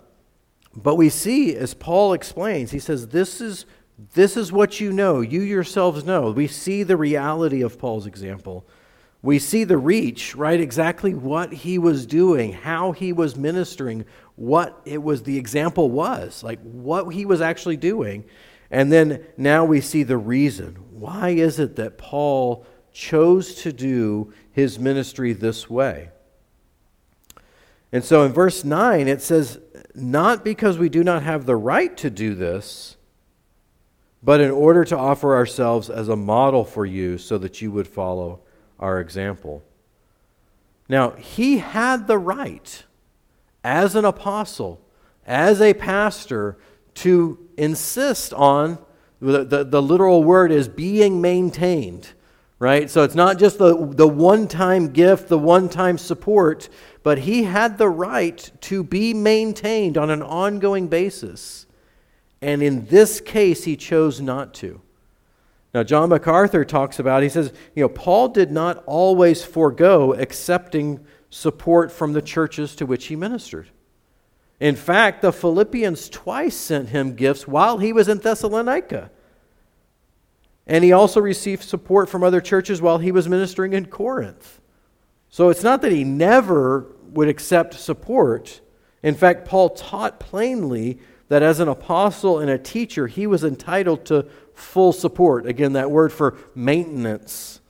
but 0.74 0.96
we 0.96 1.08
see, 1.08 1.54
as 1.54 1.72
Paul 1.72 2.14
explains, 2.14 2.72
he 2.72 2.80
says, 2.80 3.08
"This 3.08 3.40
is 3.40 3.64
this 4.14 4.36
is 4.36 4.52
what 4.52 4.80
you 4.80 4.92
know. 4.92 5.20
You 5.20 5.40
yourselves 5.40 6.04
know." 6.04 6.30
We 6.30 6.46
see 6.46 6.82
the 6.82 6.96
reality 6.96 7.62
of 7.62 7.78
Paul's 7.78 8.06
example. 8.06 8.66
We 9.22 9.38
see 9.38 9.64
the 9.64 9.78
reach, 9.78 10.36
right? 10.36 10.60
Exactly 10.60 11.14
what 11.14 11.52
he 11.52 11.78
was 11.78 12.04
doing, 12.04 12.52
how 12.52 12.92
he 12.92 13.12
was 13.12 13.36
ministering, 13.36 14.04
what 14.36 14.80
it 14.84 15.02
was 15.02 15.22
the 15.22 15.38
example 15.38 15.90
was, 15.90 16.42
like 16.42 16.60
what 16.60 17.08
he 17.08 17.24
was 17.24 17.40
actually 17.40 17.78
doing. 17.78 18.24
And 18.70 18.92
then 18.92 19.24
now 19.36 19.64
we 19.64 19.80
see 19.80 20.02
the 20.02 20.18
reason. 20.18 20.74
Why 20.90 21.30
is 21.30 21.58
it 21.58 21.76
that 21.76 21.96
Paul 21.96 22.66
chose 22.92 23.54
to 23.62 23.72
do 23.72 24.32
his 24.52 24.78
ministry 24.78 25.32
this 25.32 25.70
way? 25.70 26.10
And 27.92 28.04
so 28.04 28.24
in 28.24 28.32
verse 28.32 28.64
9, 28.64 29.06
it 29.06 29.22
says, 29.22 29.60
Not 29.94 30.44
because 30.44 30.78
we 30.78 30.88
do 30.88 31.04
not 31.04 31.22
have 31.22 31.46
the 31.46 31.56
right 31.56 31.96
to 31.98 32.10
do 32.10 32.34
this, 32.34 32.96
but 34.24 34.40
in 34.40 34.50
order 34.50 34.84
to 34.84 34.96
offer 34.96 35.34
ourselves 35.34 35.90
as 35.90 36.08
a 36.08 36.16
model 36.16 36.64
for 36.64 36.86
you 36.86 37.18
so 37.18 37.36
that 37.36 37.60
you 37.60 37.70
would 37.70 37.86
follow 37.86 38.40
our 38.80 38.98
example. 38.98 39.62
Now, 40.88 41.10
he 41.10 41.58
had 41.58 42.06
the 42.06 42.18
right 42.18 42.84
as 43.62 43.94
an 43.94 44.04
apostle, 44.04 44.80
as 45.26 45.60
a 45.60 45.74
pastor, 45.74 46.56
to 46.94 47.38
insist 47.56 48.32
on 48.32 48.78
the, 49.20 49.44
the, 49.44 49.64
the, 49.64 49.82
literal 49.82 50.22
word 50.22 50.52
is 50.52 50.68
being 50.68 51.20
maintained, 51.20 52.10
right? 52.58 52.90
So 52.90 53.02
it's 53.02 53.14
not 53.14 53.38
just 53.38 53.58
the, 53.58 53.74
the 53.74 54.06
one 54.06 54.48
time 54.48 54.92
gift, 54.92 55.28
the 55.28 55.38
one 55.38 55.68
time 55.68 55.96
support, 55.96 56.68
but 57.02 57.18
he 57.18 57.44
had 57.44 57.78
the 57.78 57.88
right 57.88 58.50
to 58.62 58.84
be 58.84 59.14
maintained 59.14 59.96
on 59.96 60.10
an 60.10 60.22
ongoing 60.22 60.88
basis. 60.88 61.63
And 62.44 62.62
in 62.62 62.84
this 62.84 63.22
case, 63.22 63.64
he 63.64 63.74
chose 63.74 64.20
not 64.20 64.52
to. 64.56 64.82
Now, 65.72 65.82
John 65.82 66.10
MacArthur 66.10 66.66
talks 66.66 66.98
about, 66.98 67.22
he 67.22 67.30
says, 67.30 67.54
you 67.74 67.82
know, 67.82 67.88
Paul 67.88 68.28
did 68.28 68.52
not 68.52 68.84
always 68.84 69.42
forego 69.42 70.12
accepting 70.12 71.06
support 71.30 71.90
from 71.90 72.12
the 72.12 72.20
churches 72.20 72.76
to 72.76 72.84
which 72.84 73.06
he 73.06 73.16
ministered. 73.16 73.70
In 74.60 74.76
fact, 74.76 75.22
the 75.22 75.32
Philippians 75.32 76.10
twice 76.10 76.54
sent 76.54 76.90
him 76.90 77.14
gifts 77.14 77.48
while 77.48 77.78
he 77.78 77.94
was 77.94 78.08
in 78.08 78.18
Thessalonica. 78.18 79.10
And 80.66 80.84
he 80.84 80.92
also 80.92 81.22
received 81.22 81.62
support 81.62 82.10
from 82.10 82.22
other 82.22 82.42
churches 82.42 82.82
while 82.82 82.98
he 82.98 83.10
was 83.10 83.26
ministering 83.26 83.72
in 83.72 83.86
Corinth. 83.86 84.60
So 85.30 85.48
it's 85.48 85.62
not 85.62 85.80
that 85.80 85.92
he 85.92 86.04
never 86.04 86.94
would 87.08 87.28
accept 87.28 87.72
support. 87.72 88.60
In 89.02 89.14
fact, 89.14 89.46
Paul 89.46 89.70
taught 89.70 90.20
plainly 90.20 91.00
that 91.34 91.42
as 91.42 91.58
an 91.58 91.66
apostle 91.66 92.38
and 92.38 92.48
a 92.48 92.56
teacher, 92.56 93.08
he 93.08 93.26
was 93.26 93.42
entitled 93.42 94.04
to 94.04 94.24
full 94.54 94.92
support. 94.92 95.46
Again, 95.46 95.72
that 95.72 95.90
word 95.90 96.12
for 96.12 96.36
maintenance. 96.54 97.60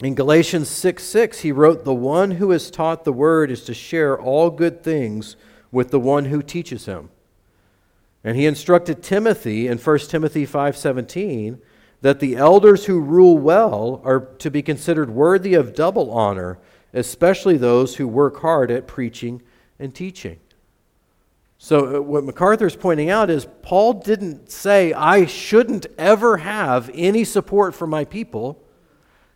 In 0.00 0.16
Galatians 0.16 0.68
6 0.68 1.00
6, 1.00 1.38
he 1.38 1.52
wrote, 1.52 1.84
The 1.84 1.94
one 1.94 2.32
who 2.32 2.50
is 2.50 2.72
taught 2.72 3.04
the 3.04 3.12
word 3.12 3.48
is 3.52 3.62
to 3.62 3.74
share 3.74 4.20
all 4.20 4.50
good 4.50 4.82
things 4.82 5.36
with 5.70 5.92
the 5.92 6.00
one 6.00 6.24
who 6.24 6.42
teaches 6.42 6.86
him. 6.86 7.10
And 8.24 8.36
he 8.36 8.46
instructed 8.46 9.00
Timothy 9.00 9.68
in 9.68 9.78
1 9.78 9.98
Timothy 10.10 10.46
5:17 10.46 11.60
that 12.00 12.18
the 12.18 12.34
elders 12.34 12.86
who 12.86 12.98
rule 12.98 13.38
well 13.38 14.00
are 14.02 14.18
to 14.40 14.50
be 14.50 14.62
considered 14.62 15.10
worthy 15.10 15.54
of 15.54 15.76
double 15.76 16.10
honor, 16.10 16.58
especially 16.92 17.56
those 17.56 17.94
who 17.94 18.08
work 18.08 18.40
hard 18.40 18.72
at 18.72 18.88
preaching 18.88 19.42
and 19.78 19.94
teaching. 19.94 20.40
So, 21.60 21.96
uh, 21.96 22.00
what 22.00 22.22
MacArthur 22.22 22.66
is 22.66 22.76
pointing 22.76 23.10
out 23.10 23.30
is 23.30 23.46
Paul 23.62 23.94
didn't 23.94 24.50
say, 24.50 24.92
I 24.92 25.26
shouldn't 25.26 25.86
ever 25.98 26.38
have 26.38 26.88
any 26.94 27.24
support 27.24 27.74
from 27.74 27.90
my 27.90 28.04
people. 28.04 28.64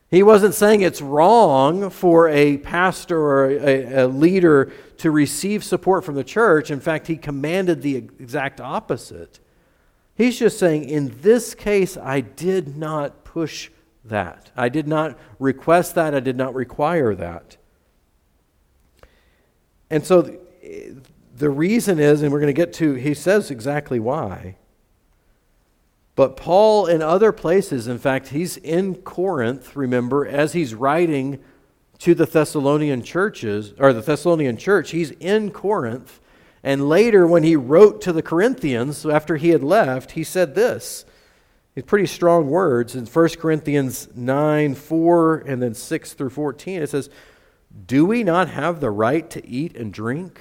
He 0.09 0.23
wasn't 0.23 0.55
saying 0.55 0.83
it's 0.83 1.03
wrong 1.03 1.91
for 1.91 2.29
a 2.29 2.59
pastor 2.59 3.19
or 3.19 3.51
a, 3.51 4.05
a, 4.05 4.07
leader 4.07 4.71
to 4.99 5.11
receive 5.11 5.65
support 5.65 6.05
from 6.05 6.15
the 6.15 6.23
church. 6.23 6.71
In 6.71 6.81
fact, 6.81 7.09
he 7.09 7.17
commanded 7.17 7.83
the 7.83 7.97
exact 7.97 8.61
opposite. 8.61 9.41
He's 10.15 10.39
just 10.39 10.59
saying, 10.59 10.89
in 10.89 11.19
this 11.23 11.55
case, 11.55 11.97
I 11.97 12.21
did 12.21 12.77
not 12.77 13.25
push 13.25 13.71
that. 14.05 14.53
I 14.55 14.69
did 14.69 14.87
not 14.87 15.19
request 15.41 15.95
that. 15.97 16.15
I 16.15 16.21
did 16.21 16.37
not 16.37 16.55
require 16.55 17.15
that. 17.15 17.57
And 19.91 20.07
so 20.07 20.39
the 21.43 21.51
reason 21.51 21.99
is, 21.99 22.23
and 22.23 22.31
we're 22.31 22.39
going 22.39 22.55
to 22.55 22.61
get 22.61 22.73
to, 22.75 22.95
he 22.95 23.15
says 23.15 23.51
exactly 23.51 23.99
why. 23.99 24.55
But 26.15 26.37
Paul, 26.37 26.87
in 26.87 27.03
other 27.03 27.33
places, 27.33 27.89
in 27.89 27.99
fact, 27.99 28.29
he's 28.29 28.59
in 28.59 28.95
Corinth, 28.95 29.75
remember, 29.75 30.25
as 30.25 30.53
he's 30.53 30.73
writing 30.73 31.41
to 31.99 32.15
the 32.15 32.27
Thessalonian 32.27 33.03
churches, 33.03 33.75
or 33.77 33.93
the 33.93 34.03
Thessalonian 34.03 34.57
church, 34.57 34.93
he's 34.93 35.11
in 35.19 35.51
Corinth. 35.51 36.21
And 36.63 36.89
later, 36.89 37.27
when 37.27 37.43
he 37.43 37.57
wrote 37.57 38.01
to 38.03 38.13
the 38.13 38.23
Corinthians, 38.23 39.05
after 39.05 39.35
he 39.35 39.49
had 39.49 39.65
left, 39.65 40.13
he 40.13 40.23
said 40.23 40.55
this. 40.55 41.05
It's 41.75 41.89
pretty 41.89 42.07
strong 42.07 42.51
words. 42.51 42.95
In 42.95 43.05
1 43.05 43.29
Corinthians 43.31 44.07
9, 44.15 44.77
4, 44.77 45.39
and 45.39 45.61
then 45.61 45.75
6 45.75 46.13
through 46.13 46.31
14, 46.31 46.83
it 46.83 46.91
says, 46.91 47.11
Do 47.85 48.07
we 48.07 48.23
not 48.23 48.49
have 48.49 48.79
the 48.79 48.93
right 48.93 49.29
to 49.31 49.45
eat 49.45 49.77
and 49.77 49.93
drink? 49.93 50.39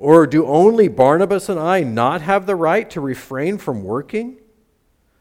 Or 0.00 0.26
do 0.26 0.46
only 0.46 0.88
Barnabas 0.88 1.50
and 1.50 1.60
I 1.60 1.82
not 1.82 2.22
have 2.22 2.46
the 2.46 2.56
right 2.56 2.88
to 2.88 3.02
refrain 3.02 3.58
from 3.58 3.84
working? 3.84 4.38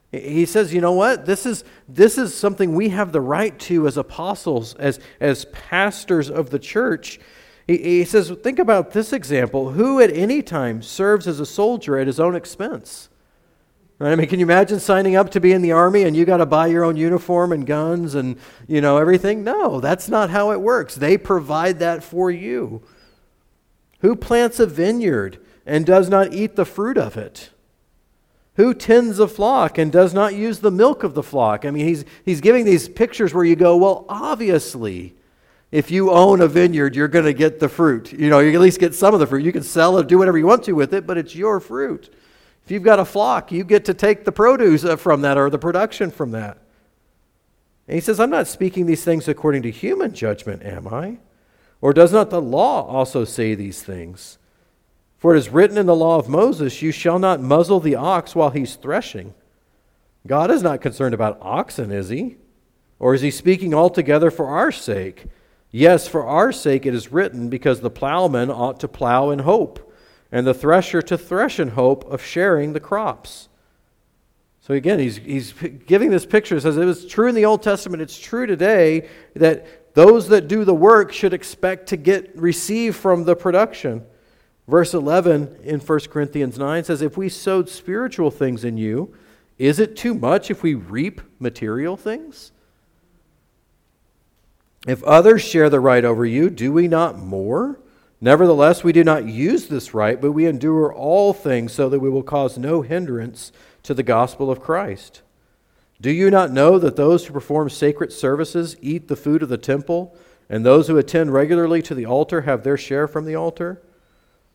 He 0.10 0.46
says, 0.46 0.74
you 0.74 0.80
know 0.80 0.94
what? 0.94 1.26
This 1.26 1.46
is, 1.46 1.66
this 1.90 2.18
is 2.18 2.34
something 2.34 2.74
we 2.74 2.88
have 2.90 3.12
the 3.12 3.20
right 3.20 3.60
to 3.60 3.88
as 3.88 3.98
apostles, 3.98 4.76
as, 4.76 5.02
as 5.20 5.44
pastors 5.52 6.30
of 6.30 6.50
the 6.50 6.60
church. 6.60 7.20
He, 7.68 7.78
he 7.78 8.06
says, 8.06 8.32
think 8.42 8.58
about 8.58 8.92
this 8.92 9.12
example. 9.12 9.72
Who 9.72 10.00
at 10.00 10.12
any 10.12 10.42
time 10.42 10.82
serves 10.82 11.28
as 11.28 11.42
a 11.42 11.46
soldier 11.46 11.98
at 11.98 12.08
his 12.08 12.20
own 12.20 12.34
expense? 12.34 13.10
Right? 14.00 14.14
I 14.14 14.16
mean, 14.16 14.30
can 14.30 14.40
you 14.40 14.46
imagine 14.46 14.80
signing 14.80 15.18
up 15.18 15.30
to 15.32 15.42
be 15.42 15.52
in 15.52 15.62
the 15.62 15.74
army 15.74 16.04
and 16.04 16.16
you 16.16 16.24
got 16.24 16.38
to 16.38 16.46
buy 16.46 16.68
your 16.68 16.86
own 16.86 16.96
uniform 16.96 17.52
and 17.52 17.68
guns 17.68 18.16
and, 18.16 18.38
you 18.66 18.80
know, 18.80 18.96
everything? 18.96 19.44
No, 19.44 19.82
that's 19.82 20.08
not 20.08 20.30
how 20.30 20.52
it 20.52 20.62
works. 20.62 20.96
They 20.96 21.18
provide 21.18 21.80
that 21.80 22.02
for 22.02 22.32
you. 22.32 22.82
Who 24.00 24.16
plants 24.16 24.60
a 24.60 24.66
vineyard 24.66 25.40
and 25.66 25.86
does 25.86 26.10
not 26.10 26.34
eat 26.34 26.56
the 26.56 26.66
fruit 26.66 26.98
of 26.98 27.18
it? 27.18 27.50
Who 28.56 28.74
tends 28.74 29.20
a 29.20 29.28
flock 29.28 29.78
and 29.78 29.92
does 29.92 30.14
not 30.14 30.36
use 30.36 30.60
the 30.60 30.72
milk 30.72 31.04
of 31.04 31.14
the 31.14 31.24
flock? 31.24 31.64
I 31.66 31.72
mean, 31.72 31.88
he's, 31.88 32.04
he's 32.26 32.42
giving 32.42 32.66
these 32.66 32.90
pictures 32.90 33.34
where 33.34 33.46
you 33.46 33.56
go, 33.56 33.78
well, 33.78 34.06
obviously, 34.10 35.16
if 35.72 35.92
you 35.92 36.12
own 36.12 36.42
a 36.42 36.48
vineyard, 36.48 36.96
you're 36.96 37.08
going 37.08 37.26
to 37.26 37.34
get 37.34 37.60
the 37.60 37.70
fruit. 37.70 38.12
You 38.12 38.30
know, 38.30 38.40
you 38.40 38.54
at 38.54 38.60
least 38.60 38.80
get 38.80 38.96
some 38.96 39.14
of 39.14 39.20
the 39.20 39.28
fruit. 39.28 39.44
You 39.44 39.54
can 39.54 39.64
sell 39.64 39.98
it, 39.98 40.08
do 40.08 40.18
whatever 40.18 40.38
you 40.38 40.46
want 40.46 40.64
to 40.64 40.74
with 40.74 40.94
it, 40.94 41.08
but 41.08 41.18
it's 41.18 41.36
your 41.36 41.60
fruit. 41.60 42.14
If 42.66 42.72
you've 42.72 42.84
got 42.84 43.00
a 43.00 43.06
flock, 43.06 43.52
you 43.52 43.64
get 43.64 43.86
to 43.86 43.94
take 43.94 44.26
the 44.26 44.32
produce 44.32 44.84
uh, 44.84 44.96
from 44.96 45.22
that 45.22 45.38
or 45.38 45.50
the 45.50 45.58
production 45.58 46.12
from 46.12 46.32
that. 46.32 46.58
And 47.88 47.96
he 47.96 48.02
says, 48.02 48.20
I'm 48.20 48.30
not 48.30 48.48
speaking 48.48 48.86
these 48.86 49.04
things 49.04 49.28
according 49.28 49.62
to 49.64 49.72
human 49.72 50.14
judgment, 50.14 50.64
am 50.64 50.88
I? 50.88 51.18
Or 51.82 51.94
does 51.94 52.12
not 52.12 52.30
the 52.30 52.42
law 52.42 52.86
also 52.86 53.24
say 53.24 53.56
these 53.56 53.82
things? 53.82 54.38
For 55.18 55.36
it 55.36 55.38
is 55.38 55.50
written 55.50 55.78
in 55.78 55.86
the 55.86 55.96
law 55.96 56.18
of 56.18 56.30
Moses, 56.30 56.82
You 56.82 56.92
shall 56.92 57.20
not 57.20 57.42
muzzle 57.42 57.80
the 57.80 57.96
ox 57.96 58.36
while 58.36 58.50
he's 58.50 58.76
threshing. 58.76 59.34
God 60.28 60.52
is 60.52 60.64
not 60.64 60.82
concerned 60.82 61.14
about 61.14 61.40
oxen, 61.42 61.92
is 61.92 62.10
he? 62.10 62.38
Or 63.00 63.14
is 63.14 63.22
he 63.22 63.32
speaking 63.32 63.74
altogether 63.74 64.32
for 64.32 64.48
our 64.48 64.72
sake? 64.72 65.26
Yes, 65.72 66.08
for 66.08 66.26
our 66.26 66.52
sake 66.52 66.86
it 66.86 66.94
is 66.94 67.12
written, 67.12 67.50
because 67.50 67.80
the 67.80 67.90
plowman 67.90 68.50
ought 68.50 68.80
to 68.82 68.88
plow 68.88 69.30
in 69.30 69.40
hope, 69.40 69.94
and 70.32 70.46
the 70.46 70.54
thresher 70.54 71.02
to 71.04 71.18
thresh 71.18 71.60
in 71.60 71.70
hope 71.70 72.06
of 72.12 72.24
sharing 72.24 72.74
the 72.74 72.80
crops. 72.80 73.50
So 74.62 74.74
again, 74.74 75.00
he's, 75.00 75.18
he's 75.18 75.54
giving 75.88 76.12
this 76.12 76.26
picture. 76.26 76.60
says 76.60 76.78
it 76.78 76.86
was 76.86 77.08
true 77.08 77.28
in 77.28 77.36
the 77.36 77.46
Old 77.46 77.64
Testament, 77.64 78.02
it's 78.02 78.20
true 78.20 78.46
today 78.46 79.08
that 79.36 79.79
those 80.00 80.30
that 80.30 80.48
do 80.48 80.64
the 80.64 80.74
work 80.74 81.12
should 81.12 81.34
expect 81.34 81.88
to 81.88 81.98
get 81.98 82.34
receive 82.34 82.96
from 82.96 83.26
the 83.26 83.36
production. 83.36 84.02
Verse 84.66 84.94
11 84.94 85.60
in 85.66 85.82
1 85.82 86.00
Corinthians 86.10 86.58
9 86.58 86.86
says, 86.86 87.02
If 87.02 87.18
we 87.18 87.28
sowed 87.28 87.68
spiritual 87.68 88.32
things 88.32 88.64
in 88.64 88.78
you, 88.78 89.14
is 89.58 89.78
it 89.78 89.98
too 89.98 90.14
much 90.14 90.50
if 90.50 90.64
we 90.64 90.74
reap 90.74 91.20
material 91.38 91.98
things? 91.98 92.54
If 94.88 95.04
others 95.04 95.42
share 95.42 95.70
the 95.70 95.82
right 95.82 96.06
over 96.06 96.26
you, 96.26 96.50
do 96.50 96.72
we 96.72 96.88
not 96.88 97.20
more? 97.20 97.78
Nevertheless, 98.22 98.86
we 98.86 98.94
do 98.94 99.04
not 99.04 99.26
use 99.26 99.68
this 99.68 99.94
right, 99.94 100.22
but 100.22 100.32
we 100.32 100.46
endure 100.46 100.94
all 100.94 101.34
things 101.34 101.74
so 101.74 101.90
that 101.90 102.00
we 102.00 102.10
will 102.10 102.24
cause 102.24 102.58
no 102.58 102.84
hindrance 102.84 103.52
to 103.84 103.94
the 103.94 104.04
gospel 104.04 104.50
of 104.50 104.62
Christ. 104.62 105.24
Do 106.02 106.12
you 106.12 106.30
not 106.30 106.52
know 106.52 106.80
that 106.80 106.96
those 106.96 107.26
who 107.26 107.34
perform 107.34 107.70
sacred 107.70 108.14
services 108.14 108.78
eat 108.82 109.08
the 109.08 109.18
food 109.18 109.44
of 109.44 109.50
the 109.50 109.58
temple, 109.58 110.16
and 110.50 110.66
those 110.66 110.88
who 110.88 110.98
attend 110.98 111.34
regularly 111.34 111.82
to 111.82 111.94
the 111.94 112.06
altar 112.06 112.42
have 112.42 112.64
their 112.64 112.78
share 112.78 113.08
from 113.08 113.26
the 113.26 113.36
altar? 113.36 113.82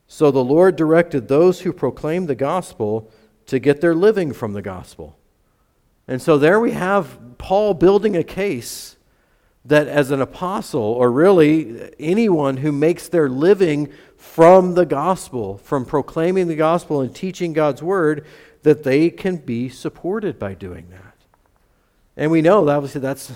So 0.07 0.30
the 0.30 0.44
Lord 0.44 0.76
directed 0.76 1.28
those 1.28 1.61
who 1.61 1.72
proclaim 1.72 2.26
the 2.26 2.35
gospel 2.35 3.11
to 3.46 3.59
get 3.59 3.80
their 3.80 3.94
living 3.94 4.33
from 4.33 4.54
the 4.54 4.62
gospel. 4.62 5.18
And 6.09 6.20
so 6.20 6.38
there 6.38 6.61
we 6.61 6.72
have 6.72 7.18
Paul 7.38 7.74
building 7.74 8.16
a 8.16 8.24
case 8.24 8.96
that 9.66 9.87
as 9.88 10.11
an 10.11 10.20
apostle, 10.20 10.83
or 10.83 11.11
really 11.11 11.90
anyone 11.98 12.59
who 12.59 12.72
makes 12.72 13.09
their 13.09 13.28
living 13.28 13.90
from 14.16 14.74
the 14.74 14.87
gospel, 14.87 15.59
from 15.59 15.85
proclaiming 15.85 16.48
the 16.48 16.57
gospel 16.57 17.00
and 17.00 17.14
teaching 17.14 17.52
God's 17.52 17.83
word, 17.83 18.26
that 18.62 18.83
they 18.83 19.11
can 19.11 19.37
be 19.37 19.68
supported 19.68 20.38
by 20.38 20.54
doing 20.54 20.88
that. 20.90 21.03
And 22.16 22.31
we 22.31 22.42
know 22.42 22.64
that 22.64 22.77
obviously 22.77 23.00
that's 23.00 23.33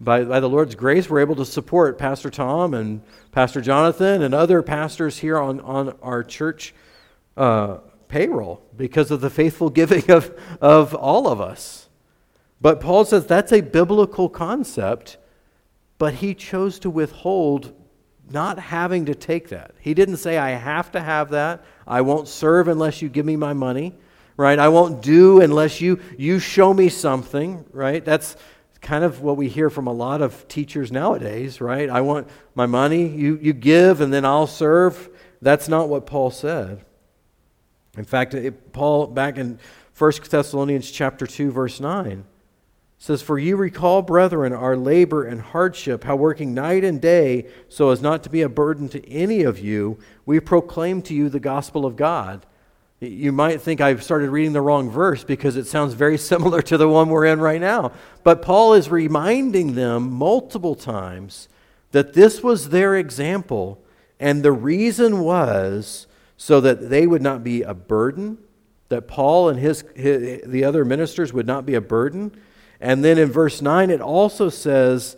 by, 0.00 0.24
by 0.24 0.40
the 0.40 0.48
Lord's 0.48 0.74
grace, 0.74 1.08
we're 1.08 1.20
able 1.20 1.36
to 1.36 1.44
support 1.44 1.96
Pastor 1.96 2.28
Tom 2.28 2.74
and 2.74 3.02
Pastor 3.30 3.60
Jonathan 3.60 4.22
and 4.22 4.34
other 4.34 4.60
pastors 4.60 5.18
here 5.18 5.38
on, 5.38 5.60
on 5.60 5.96
our 6.02 6.24
church 6.24 6.74
uh, 7.36 7.78
payroll 8.08 8.60
because 8.76 9.10
of 9.10 9.20
the 9.20 9.30
faithful 9.30 9.70
giving 9.70 10.10
of, 10.10 10.36
of 10.60 10.94
all 10.94 11.28
of 11.28 11.40
us. 11.40 11.88
But 12.60 12.80
Paul 12.80 13.04
says 13.04 13.26
that's 13.26 13.52
a 13.52 13.60
biblical 13.60 14.28
concept, 14.28 15.18
but 15.98 16.14
he 16.14 16.34
chose 16.34 16.80
to 16.80 16.90
withhold 16.90 17.72
not 18.30 18.58
having 18.58 19.06
to 19.06 19.14
take 19.14 19.48
that. 19.50 19.72
He 19.80 19.94
didn't 19.94 20.16
say, 20.16 20.36
I 20.36 20.50
have 20.50 20.90
to 20.92 21.00
have 21.00 21.30
that. 21.30 21.64
I 21.86 22.00
won't 22.00 22.28
serve 22.28 22.68
unless 22.68 23.02
you 23.02 23.08
give 23.08 23.26
me 23.26 23.36
my 23.36 23.52
money 23.52 23.94
right? 24.36 24.58
I 24.58 24.68
won't 24.68 25.02
do 25.02 25.40
unless 25.40 25.80
you, 25.80 26.00
you 26.16 26.38
show 26.38 26.72
me 26.72 26.88
something, 26.88 27.64
right? 27.72 28.04
That's 28.04 28.36
kind 28.80 29.04
of 29.04 29.22
what 29.22 29.36
we 29.36 29.48
hear 29.48 29.70
from 29.70 29.86
a 29.86 29.92
lot 29.92 30.20
of 30.20 30.46
teachers 30.48 30.90
nowadays, 30.90 31.60
right? 31.60 31.88
I 31.88 32.00
want 32.00 32.28
my 32.54 32.66
money, 32.66 33.06
you, 33.06 33.38
you 33.40 33.52
give, 33.52 34.00
and 34.00 34.12
then 34.12 34.24
I'll 34.24 34.46
serve. 34.46 35.08
That's 35.40 35.68
not 35.68 35.88
what 35.88 36.06
Paul 36.06 36.30
said. 36.30 36.84
In 37.96 38.04
fact, 38.04 38.34
it, 38.34 38.72
Paul, 38.72 39.06
back 39.06 39.38
in 39.38 39.58
1 39.96 40.12
Thessalonians 40.28 40.90
chapter 40.90 41.26
2, 41.26 41.52
verse 41.52 41.78
9, 41.78 42.24
says, 42.98 43.22
For 43.22 43.38
you 43.38 43.56
recall, 43.56 44.02
brethren, 44.02 44.52
our 44.52 44.76
labor 44.76 45.24
and 45.24 45.40
hardship, 45.40 46.04
how 46.04 46.16
working 46.16 46.54
night 46.54 46.84
and 46.84 47.00
day, 47.00 47.46
so 47.68 47.90
as 47.90 48.00
not 48.00 48.22
to 48.24 48.30
be 48.30 48.42
a 48.42 48.48
burden 48.48 48.88
to 48.90 49.08
any 49.08 49.42
of 49.42 49.58
you, 49.58 49.98
we 50.24 50.40
proclaim 50.40 51.02
to 51.02 51.14
you 51.14 51.28
the 51.28 51.40
gospel 51.40 51.84
of 51.84 51.96
God 51.96 52.46
you 53.02 53.32
might 53.32 53.60
think 53.60 53.80
I've 53.80 54.02
started 54.02 54.30
reading 54.30 54.52
the 54.52 54.60
wrong 54.60 54.88
verse 54.88 55.24
because 55.24 55.56
it 55.56 55.66
sounds 55.66 55.94
very 55.94 56.16
similar 56.18 56.62
to 56.62 56.76
the 56.76 56.88
one 56.88 57.08
we're 57.08 57.26
in 57.26 57.40
right 57.40 57.60
now. 57.60 57.92
But 58.22 58.42
Paul 58.42 58.74
is 58.74 58.88
reminding 58.88 59.74
them 59.74 60.10
multiple 60.10 60.74
times 60.74 61.48
that 61.90 62.14
this 62.14 62.42
was 62.42 62.70
their 62.70 62.96
example, 62.96 63.82
and 64.20 64.42
the 64.42 64.52
reason 64.52 65.20
was 65.20 66.06
so 66.36 66.60
that 66.60 66.90
they 66.90 67.06
would 67.06 67.22
not 67.22 67.44
be 67.44 67.62
a 67.62 67.74
burden, 67.74 68.38
that 68.88 69.08
Paul 69.08 69.48
and 69.48 69.58
his, 69.58 69.84
his 69.94 70.42
the 70.46 70.64
other 70.64 70.84
ministers 70.84 71.32
would 71.32 71.46
not 71.46 71.66
be 71.66 71.74
a 71.74 71.80
burden, 71.80 72.32
And 72.82 73.04
then 73.04 73.16
in 73.16 73.30
verse 73.30 73.62
9, 73.62 73.90
it 73.90 74.00
also 74.00 74.48
says, 74.48 75.16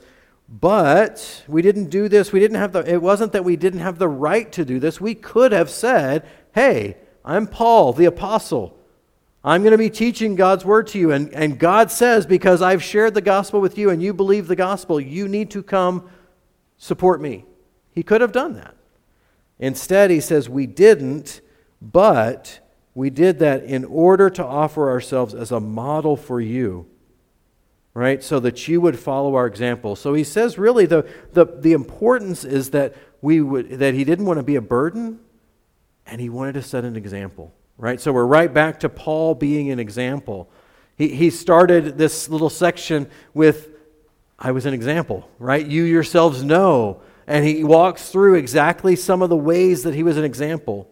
but 0.48 1.42
we 1.48 1.62
didn't 1.62 1.88
do 1.88 2.10
this. 2.10 2.30
We 2.30 2.38
didn't 2.38 2.58
have 2.58 2.72
the, 2.72 2.80
it 2.88 3.00
wasn't 3.00 3.32
that 3.32 3.42
we 3.42 3.56
didn't 3.56 3.80
have 3.80 3.98
the 3.98 4.08
right 4.08 4.52
to 4.52 4.66
do 4.66 4.78
this. 4.78 5.00
We 5.00 5.14
could 5.14 5.52
have 5.52 5.70
said, 5.70 6.28
hey, 6.54 6.98
I'm 7.24 7.46
Paul, 7.46 7.92
the 7.92 8.04
apostle. 8.04 8.78
I'm 9.42 9.62
going 9.62 9.72
to 9.72 9.78
be 9.78 9.90
teaching 9.90 10.34
God's 10.34 10.64
word 10.64 10.86
to 10.88 10.98
you. 10.98 11.12
And, 11.12 11.32
and 11.34 11.58
God 11.58 11.90
says, 11.90 12.26
because 12.26 12.62
I've 12.62 12.82
shared 12.82 13.14
the 13.14 13.20
gospel 13.20 13.60
with 13.60 13.78
you 13.78 13.90
and 13.90 14.02
you 14.02 14.12
believe 14.12 14.46
the 14.46 14.56
gospel, 14.56 15.00
you 15.00 15.28
need 15.28 15.50
to 15.52 15.62
come 15.62 16.08
support 16.78 17.20
me. 17.20 17.44
He 17.92 18.02
could 18.02 18.20
have 18.20 18.32
done 18.32 18.54
that. 18.54 18.74
Instead, 19.58 20.10
he 20.10 20.20
says, 20.20 20.48
we 20.48 20.66
didn't, 20.66 21.40
but 21.80 22.60
we 22.94 23.10
did 23.10 23.38
that 23.38 23.64
in 23.64 23.84
order 23.84 24.28
to 24.30 24.44
offer 24.44 24.90
ourselves 24.90 25.34
as 25.34 25.52
a 25.52 25.60
model 25.60 26.16
for 26.16 26.40
you 26.40 26.86
right? 27.94 28.24
So 28.24 28.40
that 28.40 28.66
you 28.66 28.80
would 28.80 28.98
follow 28.98 29.36
our 29.36 29.46
example. 29.46 29.94
So 29.96 30.14
he 30.14 30.24
says, 30.24 30.58
really, 30.58 30.84
the, 30.84 31.08
the, 31.32 31.46
the 31.46 31.72
importance 31.72 32.44
is 32.44 32.70
that, 32.70 32.94
we 33.22 33.40
would, 33.40 33.78
that 33.78 33.94
he 33.94 34.04
didn't 34.04 34.26
want 34.26 34.38
to 34.38 34.42
be 34.42 34.56
a 34.56 34.60
burden 34.60 35.20
and 36.06 36.20
he 36.20 36.28
wanted 36.28 36.54
to 36.54 36.62
set 36.62 36.84
an 36.84 36.96
example, 36.96 37.52
right? 37.78 38.00
So 38.00 38.12
we're 38.12 38.26
right 38.26 38.52
back 38.52 38.80
to 38.80 38.88
Paul 38.88 39.34
being 39.34 39.70
an 39.70 39.78
example. 39.78 40.50
He, 40.96 41.08
he 41.08 41.30
started 41.30 41.98
this 41.98 42.28
little 42.28 42.50
section 42.50 43.08
with, 43.32 43.70
I 44.38 44.52
was 44.52 44.66
an 44.66 44.74
example, 44.74 45.28
right? 45.38 45.66
You 45.66 45.84
yourselves 45.84 46.42
know. 46.42 47.02
And 47.26 47.44
he 47.44 47.64
walks 47.64 48.10
through 48.10 48.34
exactly 48.34 48.96
some 48.96 49.22
of 49.22 49.30
the 49.30 49.36
ways 49.36 49.82
that 49.84 49.94
he 49.94 50.02
was 50.02 50.18
an 50.18 50.24
example. 50.24 50.90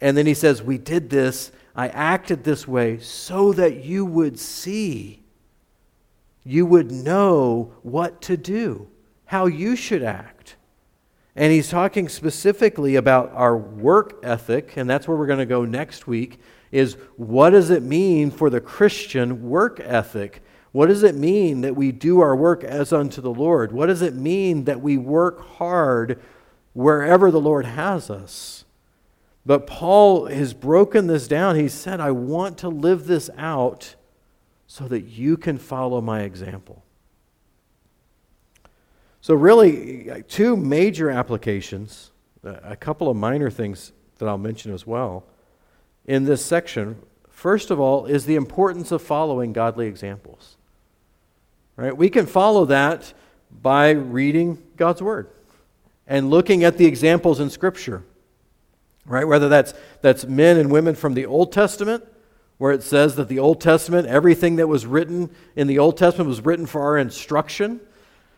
And 0.00 0.16
then 0.16 0.26
he 0.26 0.34
says, 0.34 0.62
We 0.62 0.78
did 0.78 1.10
this, 1.10 1.52
I 1.74 1.88
acted 1.88 2.42
this 2.42 2.66
way 2.66 2.98
so 2.98 3.52
that 3.52 3.84
you 3.84 4.04
would 4.06 4.38
see 4.38 5.22
you 6.46 6.64
would 6.64 6.92
know 6.92 7.72
what 7.82 8.22
to 8.22 8.36
do, 8.36 8.86
how 9.24 9.46
you 9.46 9.74
should 9.74 10.02
act. 10.02 10.55
And 11.36 11.52
he's 11.52 11.68
talking 11.68 12.08
specifically 12.08 12.96
about 12.96 13.30
our 13.34 13.56
work 13.56 14.18
ethic, 14.22 14.78
and 14.78 14.88
that's 14.88 15.06
where 15.06 15.18
we're 15.18 15.26
going 15.26 15.38
to 15.38 15.46
go 15.46 15.66
next 15.66 16.06
week. 16.06 16.40
Is 16.72 16.94
what 17.16 17.50
does 17.50 17.68
it 17.68 17.82
mean 17.82 18.30
for 18.30 18.48
the 18.48 18.60
Christian 18.60 19.48
work 19.48 19.78
ethic? 19.80 20.42
What 20.72 20.86
does 20.86 21.02
it 21.02 21.14
mean 21.14 21.60
that 21.60 21.76
we 21.76 21.92
do 21.92 22.20
our 22.20 22.34
work 22.34 22.64
as 22.64 22.92
unto 22.92 23.20
the 23.20 23.32
Lord? 23.32 23.70
What 23.70 23.86
does 23.86 24.00
it 24.00 24.14
mean 24.14 24.64
that 24.64 24.80
we 24.80 24.96
work 24.96 25.46
hard 25.56 26.20
wherever 26.72 27.30
the 27.30 27.40
Lord 27.40 27.66
has 27.66 28.08
us? 28.10 28.64
But 29.44 29.66
Paul 29.66 30.26
has 30.26 30.54
broken 30.54 31.06
this 31.06 31.28
down. 31.28 31.56
He 31.56 31.68
said, 31.68 32.00
I 32.00 32.10
want 32.12 32.58
to 32.58 32.68
live 32.68 33.06
this 33.06 33.30
out 33.36 33.94
so 34.66 34.88
that 34.88 35.02
you 35.02 35.36
can 35.36 35.58
follow 35.58 36.00
my 36.00 36.22
example. 36.22 36.82
So, 39.26 39.34
really, 39.34 40.08
uh, 40.08 40.20
two 40.28 40.56
major 40.56 41.10
applications, 41.10 42.12
uh, 42.44 42.58
a 42.62 42.76
couple 42.76 43.08
of 43.08 43.16
minor 43.16 43.50
things 43.50 43.90
that 44.18 44.28
I'll 44.28 44.38
mention 44.38 44.72
as 44.72 44.86
well 44.86 45.24
in 46.04 46.26
this 46.26 46.44
section. 46.44 47.02
First 47.28 47.72
of 47.72 47.80
all, 47.80 48.06
is 48.06 48.26
the 48.26 48.36
importance 48.36 48.92
of 48.92 49.02
following 49.02 49.52
godly 49.52 49.88
examples. 49.88 50.56
Right? 51.74 51.96
We 51.96 52.08
can 52.08 52.26
follow 52.26 52.66
that 52.66 53.14
by 53.50 53.90
reading 53.90 54.62
God's 54.76 55.02
Word 55.02 55.28
and 56.06 56.30
looking 56.30 56.62
at 56.62 56.78
the 56.78 56.86
examples 56.86 57.40
in 57.40 57.50
Scripture. 57.50 58.04
Right? 59.06 59.26
Whether 59.26 59.48
that's, 59.48 59.74
that's 60.02 60.24
men 60.24 60.56
and 60.56 60.70
women 60.70 60.94
from 60.94 61.14
the 61.14 61.26
Old 61.26 61.50
Testament 61.50 62.04
where 62.58 62.70
it 62.70 62.84
says 62.84 63.16
that 63.16 63.26
the 63.26 63.40
Old 63.40 63.60
Testament, 63.60 64.06
everything 64.06 64.54
that 64.54 64.68
was 64.68 64.86
written 64.86 65.30
in 65.56 65.66
the 65.66 65.80
Old 65.80 65.96
Testament 65.96 66.28
was 66.28 66.42
written 66.42 66.66
for 66.66 66.82
our 66.82 66.96
instruction 66.96 67.80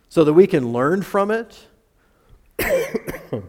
so 0.09 0.25
that 0.25 0.33
we 0.33 0.47
can 0.47 0.73
learn 0.73 1.03
from 1.03 1.31
it. 1.31 1.67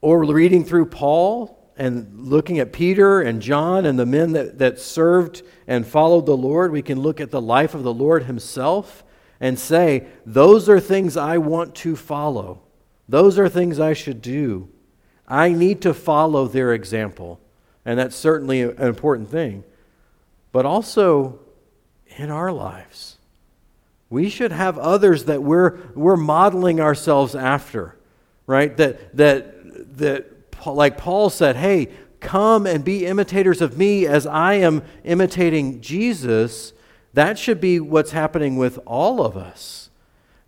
or 0.00 0.24
reading 0.24 0.64
through 0.64 0.86
Paul 0.86 1.72
and 1.76 2.26
looking 2.26 2.58
at 2.58 2.72
Peter 2.72 3.20
and 3.20 3.40
John 3.42 3.86
and 3.86 3.98
the 3.98 4.06
men 4.06 4.32
that, 4.32 4.58
that 4.58 4.78
served 4.78 5.42
and 5.66 5.86
followed 5.86 6.26
the 6.26 6.36
Lord, 6.36 6.72
we 6.72 6.82
can 6.82 7.00
look 7.00 7.20
at 7.20 7.30
the 7.30 7.40
life 7.40 7.74
of 7.74 7.82
the 7.82 7.92
Lord 7.92 8.24
himself 8.24 9.04
and 9.40 9.58
say, 9.58 10.06
Those 10.26 10.68
are 10.68 10.80
things 10.80 11.16
I 11.16 11.38
want 11.38 11.74
to 11.76 11.96
follow. 11.96 12.62
Those 13.08 13.38
are 13.38 13.48
things 13.48 13.80
I 13.80 13.94
should 13.94 14.22
do. 14.22 14.68
I 15.26 15.52
need 15.52 15.82
to 15.82 15.94
follow 15.94 16.46
their 16.46 16.74
example. 16.74 17.40
And 17.84 17.98
that's 17.98 18.16
certainly 18.16 18.62
an 18.62 18.76
important 18.78 19.30
thing. 19.30 19.64
But 20.52 20.66
also 20.66 21.40
in 22.16 22.30
our 22.30 22.52
lives, 22.52 23.16
we 24.10 24.28
should 24.28 24.52
have 24.52 24.76
others 24.78 25.24
that 25.24 25.42
we're, 25.42 25.78
we're 25.94 26.16
modeling 26.16 26.80
ourselves 26.80 27.34
after, 27.34 27.96
right? 28.46 28.76
That, 28.76 29.16
that, 29.16 29.96
that, 29.98 30.26
like 30.66 30.98
Paul 30.98 31.30
said, 31.30 31.56
hey, 31.56 31.88
come 32.18 32.66
and 32.66 32.84
be 32.84 33.06
imitators 33.06 33.62
of 33.62 33.78
me 33.78 34.06
as 34.06 34.26
I 34.26 34.54
am 34.54 34.82
imitating 35.04 35.80
Jesus. 35.80 36.72
That 37.14 37.38
should 37.38 37.60
be 37.60 37.80
what's 37.80 38.10
happening 38.10 38.56
with 38.56 38.78
all 38.84 39.24
of 39.24 39.36
us. 39.36 39.90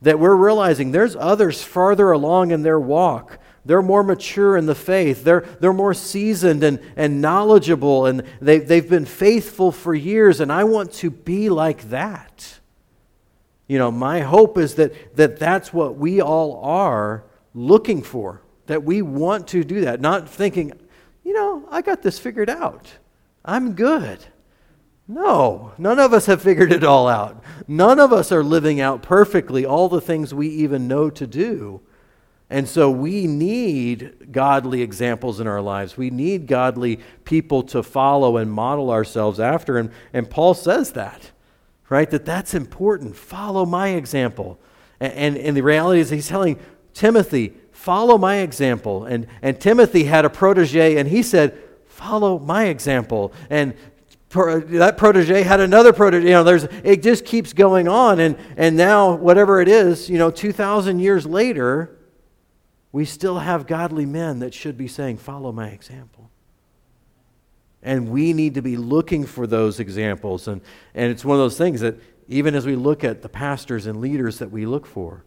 That 0.02 0.18
we're 0.18 0.34
realizing 0.34 0.90
there's 0.90 1.16
others 1.16 1.62
farther 1.62 2.10
along 2.10 2.50
in 2.50 2.62
their 2.62 2.80
walk 2.80 3.38
they're 3.64 3.82
more 3.82 4.02
mature 4.02 4.56
in 4.56 4.66
the 4.66 4.74
faith. 4.74 5.22
They're, 5.22 5.42
they're 5.60 5.72
more 5.72 5.94
seasoned 5.94 6.64
and, 6.64 6.80
and 6.96 7.20
knowledgeable, 7.20 8.06
and 8.06 8.24
they, 8.40 8.58
they've 8.58 8.88
been 8.88 9.04
faithful 9.04 9.70
for 9.70 9.94
years, 9.94 10.40
and 10.40 10.52
I 10.52 10.64
want 10.64 10.92
to 10.94 11.10
be 11.10 11.48
like 11.48 11.90
that. 11.90 12.51
You 13.66 13.78
know, 13.78 13.90
my 13.90 14.20
hope 14.20 14.58
is 14.58 14.74
that, 14.74 15.16
that 15.16 15.38
that's 15.38 15.72
what 15.72 15.96
we 15.96 16.20
all 16.20 16.60
are 16.64 17.24
looking 17.54 18.02
for, 18.02 18.42
that 18.66 18.82
we 18.82 19.02
want 19.02 19.48
to 19.48 19.64
do 19.64 19.82
that, 19.82 20.00
not 20.00 20.28
thinking, 20.28 20.72
you 21.24 21.32
know, 21.32 21.66
I 21.70 21.82
got 21.82 22.02
this 22.02 22.18
figured 22.18 22.50
out. 22.50 22.90
I'm 23.44 23.74
good. 23.74 24.18
No, 25.08 25.72
none 25.78 25.98
of 25.98 26.12
us 26.12 26.26
have 26.26 26.42
figured 26.42 26.72
it 26.72 26.84
all 26.84 27.08
out. 27.08 27.42
None 27.66 27.98
of 27.98 28.12
us 28.12 28.32
are 28.32 28.44
living 28.44 28.80
out 28.80 29.02
perfectly 29.02 29.66
all 29.66 29.88
the 29.88 30.00
things 30.00 30.32
we 30.32 30.48
even 30.48 30.88
know 30.88 31.10
to 31.10 31.26
do. 31.26 31.80
And 32.48 32.68
so 32.68 32.90
we 32.90 33.26
need 33.26 34.30
godly 34.30 34.82
examples 34.82 35.40
in 35.40 35.46
our 35.46 35.62
lives. 35.62 35.96
We 35.96 36.10
need 36.10 36.46
godly 36.46 37.00
people 37.24 37.62
to 37.64 37.82
follow 37.82 38.36
and 38.36 38.52
model 38.52 38.90
ourselves 38.90 39.40
after. 39.40 39.78
And, 39.78 39.90
and 40.12 40.28
Paul 40.28 40.52
says 40.54 40.92
that, 40.92 41.30
right? 41.92 42.08
That 42.08 42.24
that's 42.24 42.54
important. 42.54 43.14
Follow 43.14 43.66
my 43.66 43.88
example. 43.88 44.58
And, 44.98 45.12
and, 45.12 45.36
and 45.36 45.56
the 45.56 45.60
reality 45.60 46.00
is, 46.00 46.08
he's 46.08 46.26
telling 46.26 46.58
Timothy, 46.94 47.52
follow 47.70 48.16
my 48.16 48.36
example. 48.36 49.04
And, 49.04 49.26
and 49.42 49.60
Timothy 49.60 50.04
had 50.04 50.24
a 50.24 50.30
protege, 50.30 50.96
and 50.96 51.06
he 51.06 51.22
said, 51.22 51.58
follow 51.86 52.38
my 52.38 52.64
example. 52.64 53.34
And 53.50 53.74
that 54.30 54.96
protege 54.96 55.42
had 55.42 55.60
another 55.60 55.92
protege. 55.92 56.28
You 56.28 56.32
know, 56.32 56.44
there's, 56.44 56.64
it 56.82 57.02
just 57.02 57.26
keeps 57.26 57.52
going 57.52 57.88
on. 57.88 58.20
And, 58.20 58.38
and 58.56 58.74
now, 58.74 59.14
whatever 59.14 59.60
it 59.60 59.68
is, 59.68 60.08
you 60.08 60.16
know, 60.16 60.30
2,000 60.30 60.98
years 60.98 61.26
later, 61.26 61.98
we 62.90 63.04
still 63.04 63.38
have 63.40 63.66
godly 63.66 64.06
men 64.06 64.38
that 64.38 64.54
should 64.54 64.78
be 64.78 64.88
saying, 64.88 65.18
Follow 65.18 65.52
my 65.52 65.68
example. 65.68 66.21
And 67.82 68.10
we 68.10 68.32
need 68.32 68.54
to 68.54 68.62
be 68.62 68.76
looking 68.76 69.26
for 69.26 69.46
those 69.46 69.80
examples. 69.80 70.46
And, 70.46 70.60
and 70.94 71.10
it's 71.10 71.24
one 71.24 71.36
of 71.36 71.40
those 71.40 71.58
things 71.58 71.80
that 71.80 71.96
even 72.28 72.54
as 72.54 72.64
we 72.64 72.76
look 72.76 73.02
at 73.02 73.22
the 73.22 73.28
pastors 73.28 73.86
and 73.86 74.00
leaders 74.00 74.38
that 74.38 74.50
we 74.50 74.66
look 74.66 74.86
for, 74.86 75.24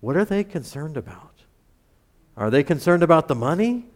what 0.00 0.16
are 0.16 0.24
they 0.24 0.42
concerned 0.42 0.96
about? 0.96 1.42
Are 2.36 2.50
they 2.50 2.62
concerned 2.62 3.02
about 3.02 3.28
the 3.28 3.34
money? 3.34 3.86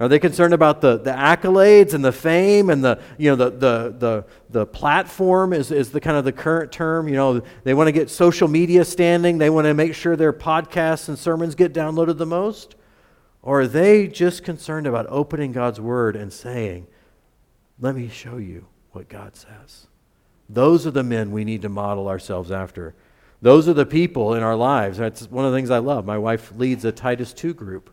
Are 0.00 0.08
they 0.08 0.18
concerned 0.18 0.52
about 0.52 0.80
the, 0.80 0.98
the 0.98 1.12
accolades 1.12 1.94
and 1.94 2.04
the 2.04 2.12
fame 2.12 2.70
and 2.70 2.82
the, 2.82 3.00
you 3.18 3.30
know, 3.30 3.36
the, 3.36 3.50
the, 3.50 3.96
the, 3.96 4.26
the 4.50 4.66
platform 4.66 5.52
is, 5.52 5.70
is 5.70 5.92
the 5.92 6.00
kind 6.00 6.16
of 6.16 6.24
the 6.24 6.32
current 6.32 6.72
term. 6.72 7.06
You 7.06 7.14
know, 7.14 7.42
they 7.62 7.72
want 7.72 7.86
to 7.86 7.92
get 7.92 8.10
social 8.10 8.48
media 8.48 8.84
standing. 8.84 9.38
They 9.38 9.50
want 9.50 9.66
to 9.66 9.74
make 9.74 9.94
sure 9.94 10.16
their 10.16 10.32
podcasts 10.32 11.08
and 11.08 11.16
sermons 11.16 11.54
get 11.54 11.72
downloaded 11.72 12.18
the 12.18 12.26
most. 12.26 12.74
Or 13.42 13.60
are 13.60 13.66
they 13.68 14.08
just 14.08 14.42
concerned 14.42 14.86
about 14.86 15.06
opening 15.08 15.52
God's 15.52 15.80
word 15.80 16.16
and 16.16 16.32
saying, 16.32 16.88
let 17.80 17.94
me 17.94 18.08
show 18.08 18.36
you 18.36 18.66
what 18.92 19.08
God 19.08 19.36
says? 19.36 19.86
Those 20.48 20.86
are 20.86 20.90
the 20.90 21.02
men 21.02 21.30
we 21.30 21.44
need 21.44 21.62
to 21.62 21.68
model 21.68 22.08
ourselves 22.08 22.50
after. 22.50 22.94
Those 23.40 23.68
are 23.68 23.74
the 23.74 23.86
people 23.86 24.34
in 24.34 24.42
our 24.42 24.56
lives. 24.56 24.98
That's 24.98 25.30
one 25.30 25.44
of 25.44 25.52
the 25.52 25.58
things 25.58 25.70
I 25.70 25.78
love. 25.78 26.04
My 26.04 26.18
wife 26.18 26.52
leads 26.56 26.84
a 26.84 26.92
Titus 26.92 27.32
2 27.32 27.54
group 27.54 27.90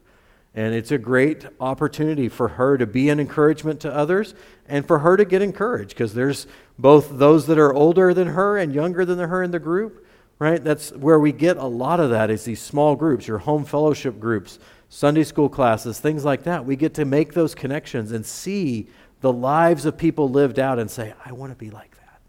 and 0.55 0.73
it's 0.73 0.91
a 0.91 0.97
great 0.97 1.45
opportunity 1.59 2.27
for 2.27 2.47
her 2.47 2.77
to 2.77 2.87
be 2.87 3.09
an 3.09 3.19
encouragement 3.19 3.79
to 3.81 3.95
others 3.95 4.33
and 4.67 4.85
for 4.85 4.99
her 4.99 5.15
to 5.15 5.25
get 5.25 5.41
encouraged 5.41 5.89
because 5.89 6.13
there's 6.13 6.47
both 6.77 7.17
those 7.17 7.47
that 7.47 7.59
are 7.59 7.73
older 7.73 8.13
than 8.13 8.29
her 8.29 8.57
and 8.57 8.73
younger 8.73 9.05
than 9.05 9.19
her 9.19 9.43
in 9.43 9.51
the 9.51 9.59
group, 9.59 10.05
right? 10.39 10.63
That's 10.63 10.91
where 10.91 11.19
we 11.19 11.31
get 11.31 11.57
a 11.57 11.65
lot 11.65 11.99
of 11.99 12.09
that 12.09 12.31
is 12.31 12.45
these 12.45 12.61
small 12.61 12.95
groups, 12.95 13.27
your 13.27 13.37
home 13.37 13.63
fellowship 13.63 14.19
groups, 14.19 14.57
Sunday 14.89 15.23
school 15.23 15.49
classes, 15.49 15.99
things 15.99 16.25
like 16.25 16.43
that. 16.43 16.65
We 16.65 16.75
get 16.75 16.95
to 16.95 17.05
make 17.05 17.33
those 17.33 17.53
connections 17.53 18.11
and 18.11 18.25
see 18.25 18.87
the 19.21 19.33
lives 19.33 19.85
of 19.85 19.97
people 19.97 20.29
lived 20.29 20.59
out 20.59 20.79
and 20.79 20.89
say, 20.89 21.13
I 21.25 21.31
want 21.31 21.51
to 21.51 21.57
be 21.57 21.69
like 21.69 21.95
that. 21.97 22.21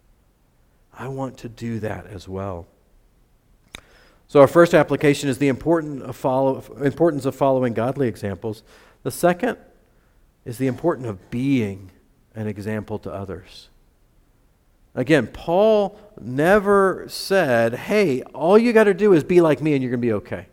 I 0.93 1.09
want 1.09 1.39
to 1.39 1.49
do 1.49 1.81
that 1.81 2.07
as 2.07 2.29
well. 2.29 2.67
So, 4.29 4.41
our 4.41 4.47
first 4.47 4.75
application 4.75 5.29
is 5.29 5.39
the 5.39 5.49
important 5.49 6.03
importance 6.03 7.25
of 7.25 7.35
following 7.35 7.75
godly 7.75 8.07
examples. 8.07 8.63
The 9.03 9.11
second 9.11 9.59
is 10.45 10.59
the 10.59 10.69
importance 10.69 11.09
of 11.09 11.31
being 11.31 11.91
an 12.35 12.47
example 12.47 12.99
to 13.01 13.13
others. 13.13 13.69
Again, 14.95 15.29
Paul 15.29 15.99
never 16.21 17.05
said, 17.09 17.75
hey, 17.75 18.23
all 18.23 18.59
you 18.59 18.73
got 18.73 18.85
to 18.85 18.95
do 18.95 19.13
is 19.13 19.23
be 19.23 19.41
like 19.41 19.63
me 19.63 19.75
and 19.75 19.83
you're 19.83 19.91
going 19.91 20.01
to 20.01 20.07
be 20.07 20.13
okay. 20.13 20.47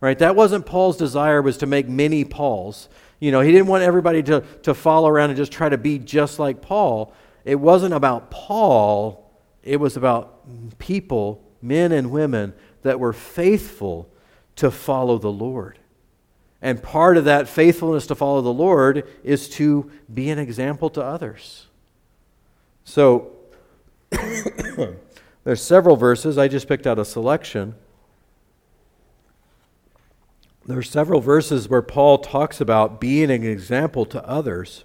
Right? 0.00 0.18
That 0.18 0.36
wasn't 0.36 0.66
Paul's 0.66 0.96
desire 0.96 1.42
was 1.42 1.56
to 1.58 1.66
make 1.66 1.88
many 1.88 2.24
Pauls. 2.24 2.88
You 3.20 3.32
know, 3.32 3.40
he 3.40 3.50
didn't 3.50 3.66
want 3.66 3.82
everybody 3.82 4.22
to, 4.24 4.42
to 4.62 4.74
follow 4.74 5.08
around 5.08 5.30
and 5.30 5.36
just 5.36 5.52
try 5.52 5.68
to 5.68 5.78
be 5.78 5.98
just 5.98 6.38
like 6.38 6.62
Paul. 6.62 7.12
It 7.44 7.56
wasn't 7.56 7.94
about 7.94 8.30
Paul, 8.30 9.32
it 9.62 9.78
was 9.78 9.96
about 9.96 10.78
people, 10.78 11.42
men 11.60 11.92
and 11.92 12.10
women, 12.10 12.54
that 12.82 13.00
were 13.00 13.12
faithful 13.12 14.08
to 14.56 14.70
follow 14.70 15.18
the 15.18 15.32
Lord. 15.32 15.78
And 16.60 16.82
part 16.82 17.16
of 17.16 17.24
that 17.24 17.48
faithfulness 17.48 18.06
to 18.08 18.14
follow 18.14 18.40
the 18.40 18.52
Lord 18.52 19.08
is 19.22 19.48
to 19.50 19.90
be 20.12 20.30
an 20.30 20.38
example 20.38 20.90
to 20.90 21.02
others. 21.02 21.66
So, 22.84 23.32
there's 25.44 25.62
several 25.62 25.96
verses. 25.96 26.38
I 26.38 26.48
just 26.48 26.66
picked 26.66 26.86
out 26.86 26.98
a 26.98 27.04
selection. 27.04 27.74
There 30.68 30.76
are 30.76 30.82
several 30.82 31.22
verses 31.22 31.66
where 31.70 31.80
Paul 31.80 32.18
talks 32.18 32.60
about 32.60 33.00
being 33.00 33.30
an 33.30 33.42
example 33.42 34.04
to 34.04 34.22
others. 34.28 34.84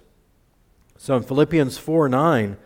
So 0.96 1.14
in 1.14 1.22
Philippians 1.22 1.76
4 1.76 2.08
9, 2.08 2.56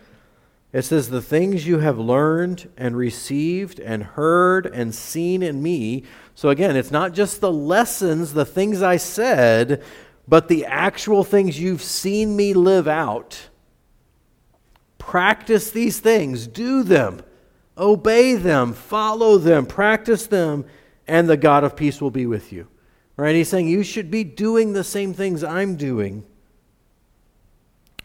it 0.72 0.82
says, 0.82 1.10
The 1.10 1.20
things 1.20 1.66
you 1.66 1.80
have 1.80 1.98
learned 1.98 2.70
and 2.76 2.96
received 2.96 3.80
and 3.80 4.04
heard 4.04 4.66
and 4.66 4.94
seen 4.94 5.42
in 5.42 5.60
me. 5.60 6.04
So 6.36 6.50
again, 6.50 6.76
it's 6.76 6.92
not 6.92 7.12
just 7.12 7.40
the 7.40 7.50
lessons, 7.50 8.34
the 8.34 8.44
things 8.44 8.82
I 8.82 8.98
said, 8.98 9.82
but 10.28 10.46
the 10.46 10.64
actual 10.66 11.24
things 11.24 11.58
you've 11.58 11.82
seen 11.82 12.36
me 12.36 12.54
live 12.54 12.86
out. 12.86 13.48
Practice 14.98 15.72
these 15.72 15.98
things, 15.98 16.46
do 16.46 16.84
them, 16.84 17.22
obey 17.76 18.36
them, 18.36 18.74
follow 18.74 19.38
them, 19.38 19.66
practice 19.66 20.28
them, 20.28 20.66
and 21.08 21.28
the 21.28 21.36
God 21.36 21.64
of 21.64 21.74
peace 21.74 22.00
will 22.00 22.12
be 22.12 22.24
with 22.24 22.52
you. 22.52 22.68
Right? 23.18 23.34
He's 23.34 23.48
saying 23.48 23.66
you 23.66 23.82
should 23.82 24.12
be 24.12 24.22
doing 24.22 24.74
the 24.74 24.84
same 24.84 25.12
things 25.12 25.42
I'm 25.42 25.74
doing. 25.74 26.24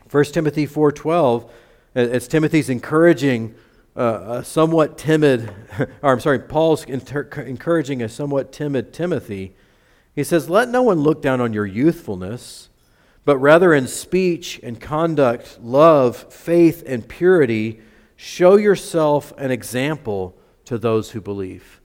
1 0.10 0.23
Timothy 0.26 0.65
4:12 0.65 1.49
as 1.93 2.28
Timothy's 2.28 2.67
encouraging 2.67 3.54
uh, 3.95 4.39
a 4.39 4.43
somewhat 4.43 4.97
timid, 4.97 5.54
or 6.02 6.13
I'm 6.13 6.19
sorry, 6.19 6.39
Paul's 6.39 6.84
inter- 6.86 7.30
encouraging 7.45 8.02
a 8.02 8.10
somewhat 8.10 8.52
timid 8.52 8.91
Timothy. 8.91 9.56
He 10.15 10.23
says, 10.23 10.49
Let 10.49 10.69
no 10.69 10.82
one 10.82 11.02
look 11.02 11.21
down 11.21 11.39
on 11.39 11.54
your 11.54 11.67
youthfulness, 11.67 12.69
but 13.23 13.38
rather 13.38 13.71
in 13.71 13.88
speech 13.88 14.60
and 14.63 14.82
conduct, 14.82 15.60
love, 15.62 16.34
faith, 16.34 16.84
and 16.88 17.08
purity, 17.08 17.82
show 18.15 18.56
yourself 18.56 19.32
an 19.38 19.52
example 19.52 20.36
to 20.65 20.80
those 20.80 21.12
who 21.12 21.21
believe. 21.21 21.80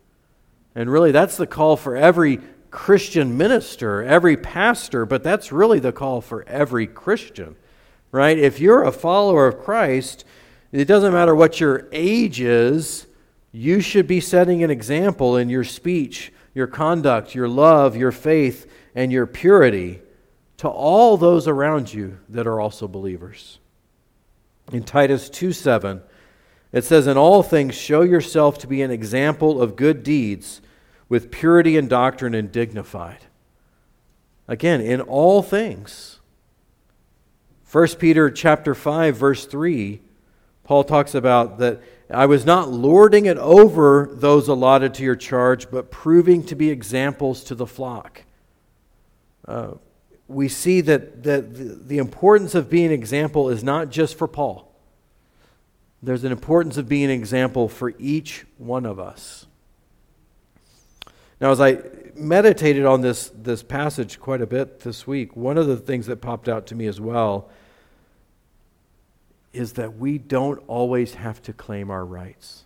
And 0.75 0.91
really, 0.91 1.13
that's 1.13 1.37
the 1.37 1.47
call 1.47 1.77
for 1.77 1.95
every 1.95 2.41
Christian 2.71 3.37
minister, 3.37 4.03
every 4.03 4.37
pastor, 4.37 5.07
but 5.07 5.23
that's 5.23 5.53
really 5.53 5.79
the 5.79 5.93
call 5.93 6.21
for 6.21 6.47
every 6.49 6.87
Christian 6.87 7.57
right? 8.13 8.39
If 8.39 8.61
you're 8.61 8.83
a 8.83 8.93
follower 8.93 9.47
of 9.47 9.61
Christ, 9.61 10.25
it 10.73 10.87
doesn't 10.87 11.13
matter 11.13 11.35
what 11.35 11.61
your 11.61 11.89
age 11.93 12.41
is, 12.41 13.07
you 13.53 13.81
should 13.81 14.07
be 14.07 14.21
setting 14.21 14.63
an 14.63 14.71
example 14.71 15.37
in 15.37 15.49
your 15.49 15.65
speech, 15.65 16.33
your 16.55 16.67
conduct, 16.67 17.35
your 17.35 17.49
love, 17.49 17.97
your 17.97 18.13
faith, 18.13 18.71
and 18.95 19.11
your 19.11 19.27
purity 19.27 20.01
to 20.59 20.69
all 20.69 21.17
those 21.17 21.47
around 21.49 21.93
you 21.93 22.19
that 22.29 22.47
are 22.47 22.61
also 22.61 22.89
believers. 22.89 23.59
In 24.73 24.83
Titus 24.83 25.31
2 25.31 25.53
7, 25.53 26.03
it 26.73 26.85
says, 26.85 27.07
In 27.07 27.17
all 27.17 27.43
things, 27.43 27.75
show 27.75 28.03
yourself 28.03 28.59
to 28.59 28.67
be 28.67 28.83
an 28.83 28.91
example 28.91 29.63
of 29.63 29.77
good 29.77 30.03
deeds, 30.03 30.61
with 31.09 31.31
purity 31.31 31.77
and 31.77 31.89
doctrine 31.89 32.35
and 32.35 32.53
dignified. 32.53 33.27
Again, 34.47 34.81
in 34.81 35.01
all 35.01 35.43
things. 35.43 36.19
1 37.71 37.89
Peter 37.99 38.31
chapter 38.31 38.75
5 38.75 39.17
verse 39.17 39.45
3 39.45 40.01
Paul 40.65 40.85
talks 40.85 41.15
about 41.15 41.59
that 41.59 41.81
I 42.11 42.27
was 42.27 42.45
not 42.45 42.71
lording 42.71 43.27
it 43.27 43.37
over 43.39 44.11
those 44.13 44.49
allotted 44.49 44.95
to 44.95 45.03
your 45.03 45.17
charge 45.17 45.71
but 45.71 45.91
proving 45.91 46.45
to 46.45 46.55
be 46.55 46.71
examples 46.71 47.45
to 47.45 47.55
the 47.55 47.67
flock. 47.67 48.25
Uh, 49.47 49.73
we 50.29 50.49
see 50.49 50.83
that, 50.83 51.23
that 51.23 51.55
the, 51.55 51.65
the 51.65 51.99
importance 51.99 52.55
of 52.55 52.69
being 52.69 52.87
an 52.87 52.93
example 52.93 53.49
is 53.49 53.65
not 53.65 53.91
just 53.91 54.17
for 54.17 54.29
Paul. 54.29 54.71
There's 56.03 56.25
an 56.25 56.33
importance 56.33 56.77
of 56.77 56.89
being 56.89 57.05
an 57.05 57.11
example 57.11 57.69
for 57.69 57.95
each 57.99 58.45
one 58.59 58.87
of 58.87 59.01
us. 59.01 59.47
Now, 61.41 61.53
as 61.53 61.61
I 61.61 61.79
meditated 62.17 62.85
on 62.85 63.01
this, 63.01 63.31
this 63.35 63.63
passage 63.63 64.19
quite 64.19 64.43
a 64.43 64.47
bit 64.47 64.81
this 64.81 65.07
week, 65.07 65.37
one 65.37 65.57
of 65.57 65.67
the 65.67 65.77
things 65.77 66.07
that 66.07 66.21
popped 66.21 66.49
out 66.49 66.67
to 66.67 66.75
me 66.75 66.87
as 66.87 67.01
well 67.01 67.49
is 69.53 69.75
that 69.75 69.97
we 69.97 70.19
don't 70.19 70.63
always 70.67 71.15
have 71.15 71.41
to 71.43 71.53
claim 71.53 71.91
our 71.91 72.05
rights. 72.05 72.65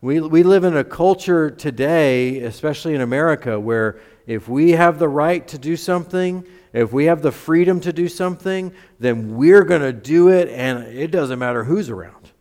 We, 0.00 0.20
we 0.20 0.42
live 0.42 0.64
in 0.64 0.76
a 0.76 0.84
culture 0.84 1.50
today, 1.50 2.40
especially 2.40 2.94
in 2.94 3.00
America, 3.00 3.58
where 3.58 3.98
if 4.26 4.48
we 4.48 4.72
have 4.72 4.98
the 4.98 5.08
right 5.08 5.46
to 5.48 5.58
do 5.58 5.76
something, 5.76 6.44
if 6.72 6.92
we 6.92 7.06
have 7.06 7.22
the 7.22 7.32
freedom 7.32 7.80
to 7.80 7.92
do 7.92 8.08
something, 8.08 8.72
then 9.00 9.36
we're 9.36 9.64
going 9.64 9.80
to 9.80 9.92
do 9.92 10.28
it, 10.28 10.48
and 10.48 10.84
it 10.84 11.10
doesn't 11.10 11.38
matter 11.38 11.64
who's 11.64 11.88
around. 11.88 12.32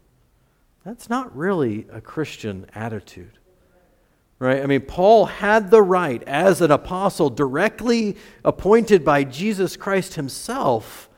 That's 0.84 1.10
not 1.10 1.36
really 1.36 1.88
a 1.92 2.02
Christian 2.02 2.66
attitude. 2.76 3.40
Right? 4.38 4.62
I 4.62 4.66
mean, 4.66 4.82
Paul 4.82 5.26
had 5.26 5.72
the 5.72 5.82
right 5.82 6.22
as 6.24 6.62
an 6.62 6.72
apostle 6.72 7.30
directly 7.30 8.18
appointed 8.44 9.06
by 9.06 9.24
Jesus 9.24 9.78
Christ 9.78 10.16
himself 10.16 11.10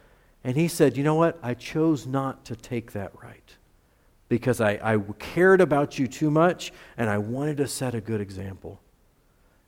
and 0.43 0.56
he 0.56 0.69
said, 0.69 0.95
You 0.95 1.03
know 1.03 1.15
what? 1.15 1.38
I 1.43 1.56
chose 1.56 2.08
not 2.08 2.45
to 2.45 2.56
take 2.56 2.93
that 2.93 3.12
right 3.21 3.58
because 4.30 4.62
I, 4.62 4.80
I 4.82 4.97
cared 5.19 5.60
about 5.60 5.99
you 5.99 6.08
too 6.08 6.32
much 6.32 6.71
and 6.97 7.10
I 7.10 7.17
wanted 7.17 7.58
to 7.58 7.67
set 7.67 7.93
a 7.93 8.01
good 8.01 8.21
example. 8.21 8.80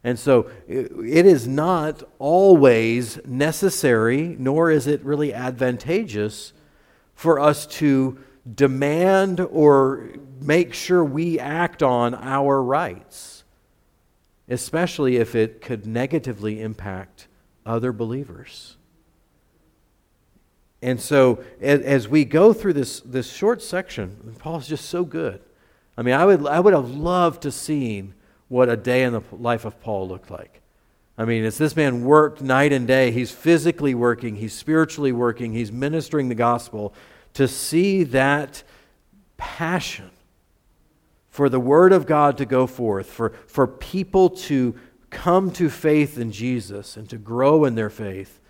And 0.03 0.17
so 0.17 0.49
it, 0.67 0.91
it 1.05 1.25
is 1.25 1.47
not 1.47 2.03
always 2.17 3.19
necessary, 3.25 4.38
nor 4.39 4.71
is 4.71 4.88
it 4.88 5.03
really 5.03 5.33
advantageous 5.33 6.53
for 7.13 7.39
us 7.39 7.65
to 7.67 8.17
demand 8.55 9.41
or 9.41 10.12
make 10.39 10.73
sure 10.73 11.03
we 11.03 11.38
act 11.39 11.83
on 11.83 12.15
our 12.15 12.63
rights, 12.63 13.38
especially 14.49 15.17
if 15.17 15.35
it 15.35 15.62
could 15.62 15.85
negatively 15.85 16.62
impact 16.62 17.27
other 17.65 17.93
believers. 17.93 18.77
And 20.81 20.99
so, 20.99 21.43
as, 21.62 22.07
we 22.07 22.25
go 22.25 22.53
through 22.53 22.73
this, 22.73 23.01
this 23.01 23.31
short 23.31 23.62
section, 23.62 24.35
Paul's 24.39 24.67
just 24.67 24.85
so 24.85 25.03
good. 25.03 25.41
I 25.97 26.01
mean, 26.01 26.15
I 26.15 26.25
would, 26.25 26.47
I 26.47 26.59
would 26.59 26.73
have 26.73 26.89
loved 26.89 27.41
to 27.43 27.51
seen 27.51 28.13
what 28.47 28.69
a 28.69 28.77
day 28.77 29.03
in 29.03 29.13
the 29.13 29.21
life 29.31 29.65
of 29.65 29.79
Paul 29.81 30.07
looked 30.07 30.31
like. 30.31 30.62
I 31.17 31.25
mean, 31.25 31.43
as 31.43 31.57
this 31.57 31.75
man 31.75 32.05
worked 32.05 32.41
night 32.41 32.71
and 32.71 32.88
day, 32.88 33.12
he's 33.12 33.29
physically 33.29 33.93
working, 33.93 34.38
he's 34.38 34.53
spiritually 34.53 35.12
working, 35.12 35.51
he's 35.51 35.71
ministering 35.71 36.29
the 36.29 36.35
gospel. 36.35 36.93
To 37.33 37.47
see 37.47 38.04
that 38.06 38.63
passion 39.35 40.10
for 41.40 41.48
the 41.48 41.58
word 41.58 41.94
of 41.94 42.06
God 42.06 42.37
to 42.40 42.46
go 42.46 42.67
forth, 42.67 43.10
for, 43.10 43.29
for 43.48 43.65
people 43.65 44.29
to 44.29 44.75
come 45.10 45.52
to 45.52 45.69
faith 45.69 46.17
in 46.17 46.33
Jesus 46.33 46.98
and 46.98 47.10
to 47.10 47.17
grow 47.17 47.63
in 47.63 47.75
their 47.75 47.90
faith, 47.90 48.42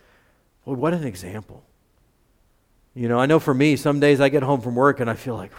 well, 0.65 0.75
what 0.75 0.95
an 0.95 1.03
example. 1.03 1.63
You 2.95 3.07
know, 3.07 3.19
I 3.19 3.27
know 3.27 3.37
for 3.37 3.53
me, 3.53 3.75
some 3.75 3.99
days 3.99 4.19
I 4.19 4.29
get 4.29 4.41
home 4.41 4.61
from 4.61 4.73
work 4.73 4.99
and 5.01 5.07
I 5.07 5.13
feel 5.13 5.35
like, 5.35 5.51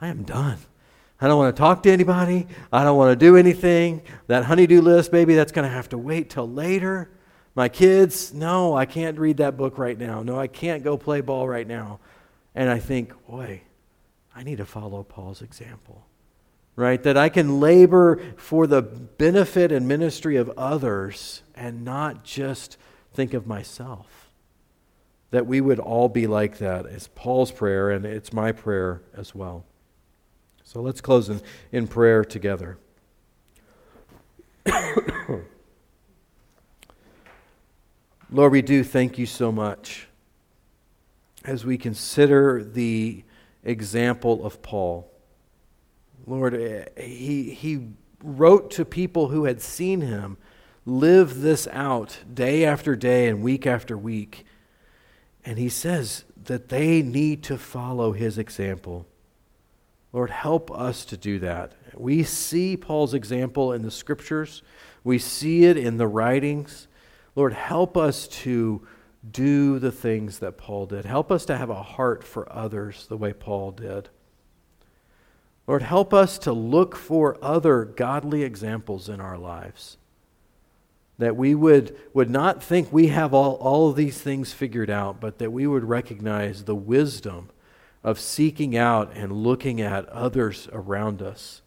I 0.00 0.06
am 0.06 0.22
done. 0.22 0.58
I 1.20 1.26
don't 1.26 1.38
want 1.38 1.56
to 1.56 1.60
talk 1.60 1.82
to 1.82 1.90
anybody. 1.90 2.46
I 2.72 2.84
don't 2.84 2.96
want 2.96 3.10
to 3.10 3.16
do 3.16 3.36
anything. 3.36 4.02
That 4.28 4.44
honeydew 4.44 4.80
list, 4.80 5.10
baby, 5.10 5.34
that's 5.34 5.50
going 5.50 5.68
to 5.68 5.74
have 5.74 5.88
to 5.88 5.98
wait 5.98 6.30
till 6.30 6.48
later. 6.48 7.10
My 7.56 7.68
kids, 7.68 8.32
no, 8.32 8.76
I 8.76 8.86
can't 8.86 9.18
read 9.18 9.38
that 9.38 9.56
book 9.56 9.76
right 9.76 9.98
now. 9.98 10.22
No, 10.22 10.38
I 10.38 10.46
can't 10.46 10.84
go 10.84 10.96
play 10.96 11.20
ball 11.20 11.48
right 11.48 11.66
now. 11.66 11.98
And 12.54 12.70
I 12.70 12.78
think, 12.78 13.26
boy, 13.26 13.62
I 14.36 14.44
need 14.44 14.58
to 14.58 14.64
follow 14.64 15.02
Paul's 15.02 15.42
example, 15.42 16.04
right? 16.78 17.02
That 17.02 17.16
I 17.16 17.28
can 17.28 17.58
labor 17.60 18.22
for 18.36 18.68
the 18.68 18.80
benefit 18.82 19.72
and 19.72 19.88
ministry 19.88 20.36
of 20.36 20.48
others 20.56 21.42
and 21.56 21.84
not 21.84 22.22
just 22.22 22.76
think 23.12 23.34
of 23.34 23.46
myself. 23.46 24.30
that 25.30 25.46
we 25.46 25.60
would 25.60 25.78
all 25.78 26.08
be 26.08 26.26
like 26.26 26.58
that. 26.58 26.86
It's 26.86 27.08
Paul's 27.14 27.52
prayer, 27.52 27.90
and 27.90 28.06
it's 28.06 28.32
my 28.32 28.52
prayer 28.52 29.02
as 29.14 29.34
well. 29.34 29.64
So 30.64 30.80
let's 30.80 31.00
close 31.00 31.28
in, 31.28 31.40
in 31.72 31.86
prayer 31.86 32.24
together. 32.24 32.78
Lord, 38.30 38.52
we 38.52 38.62
do 38.62 38.84
thank 38.84 39.18
you 39.18 39.26
so 39.26 39.50
much 39.50 40.08
as 41.44 41.64
we 41.64 41.78
consider 41.78 42.62
the 42.62 43.24
example 43.64 44.44
of 44.44 44.62
Paul. 44.62 45.10
Lord, 46.28 46.54
eh, 46.54 46.84
he, 46.96 47.50
he 47.54 47.88
wrote 48.22 48.70
to 48.72 48.84
people 48.84 49.28
who 49.28 49.44
had 49.44 49.62
seen 49.62 50.02
him 50.02 50.36
live 50.84 51.40
this 51.40 51.66
out 51.72 52.18
day 52.32 52.64
after 52.64 52.94
day 52.94 53.28
and 53.28 53.42
week 53.42 53.66
after 53.66 53.96
week. 53.96 54.44
And 55.44 55.58
he 55.58 55.68
says 55.68 56.24
that 56.44 56.68
they 56.68 57.02
need 57.02 57.42
to 57.44 57.56
follow 57.56 58.12
his 58.12 58.36
example. 58.36 59.06
Lord, 60.12 60.30
help 60.30 60.70
us 60.70 61.04
to 61.06 61.16
do 61.16 61.38
that. 61.40 61.72
We 61.94 62.22
see 62.22 62.76
Paul's 62.76 63.14
example 63.14 63.72
in 63.72 63.82
the 63.82 63.90
scriptures, 63.90 64.62
we 65.04 65.18
see 65.18 65.64
it 65.64 65.76
in 65.76 65.96
the 65.96 66.06
writings. 66.06 66.88
Lord, 67.34 67.52
help 67.52 67.96
us 67.96 68.26
to 68.28 68.86
do 69.30 69.78
the 69.78 69.92
things 69.92 70.40
that 70.40 70.58
Paul 70.58 70.86
did. 70.86 71.04
Help 71.04 71.30
us 71.30 71.44
to 71.46 71.56
have 71.56 71.70
a 71.70 71.82
heart 71.82 72.24
for 72.24 72.50
others 72.52 73.06
the 73.06 73.16
way 73.16 73.32
Paul 73.32 73.70
did. 73.70 74.08
Lord, 75.68 75.82
help 75.82 76.14
us 76.14 76.38
to 76.38 76.52
look 76.52 76.96
for 76.96 77.36
other 77.42 77.84
godly 77.84 78.42
examples 78.42 79.10
in 79.10 79.20
our 79.20 79.36
lives. 79.36 79.98
That 81.18 81.36
we 81.36 81.54
would, 81.54 81.94
would 82.14 82.30
not 82.30 82.62
think 82.62 82.90
we 82.90 83.08
have 83.08 83.34
all, 83.34 83.56
all 83.56 83.90
of 83.90 83.96
these 83.96 84.18
things 84.18 84.54
figured 84.54 84.88
out, 84.88 85.20
but 85.20 85.38
that 85.38 85.52
we 85.52 85.66
would 85.66 85.84
recognize 85.84 86.64
the 86.64 86.74
wisdom 86.74 87.50
of 88.02 88.18
seeking 88.18 88.78
out 88.78 89.14
and 89.14 89.30
looking 89.30 89.82
at 89.82 90.08
others 90.08 90.70
around 90.72 91.20
us 91.20 91.60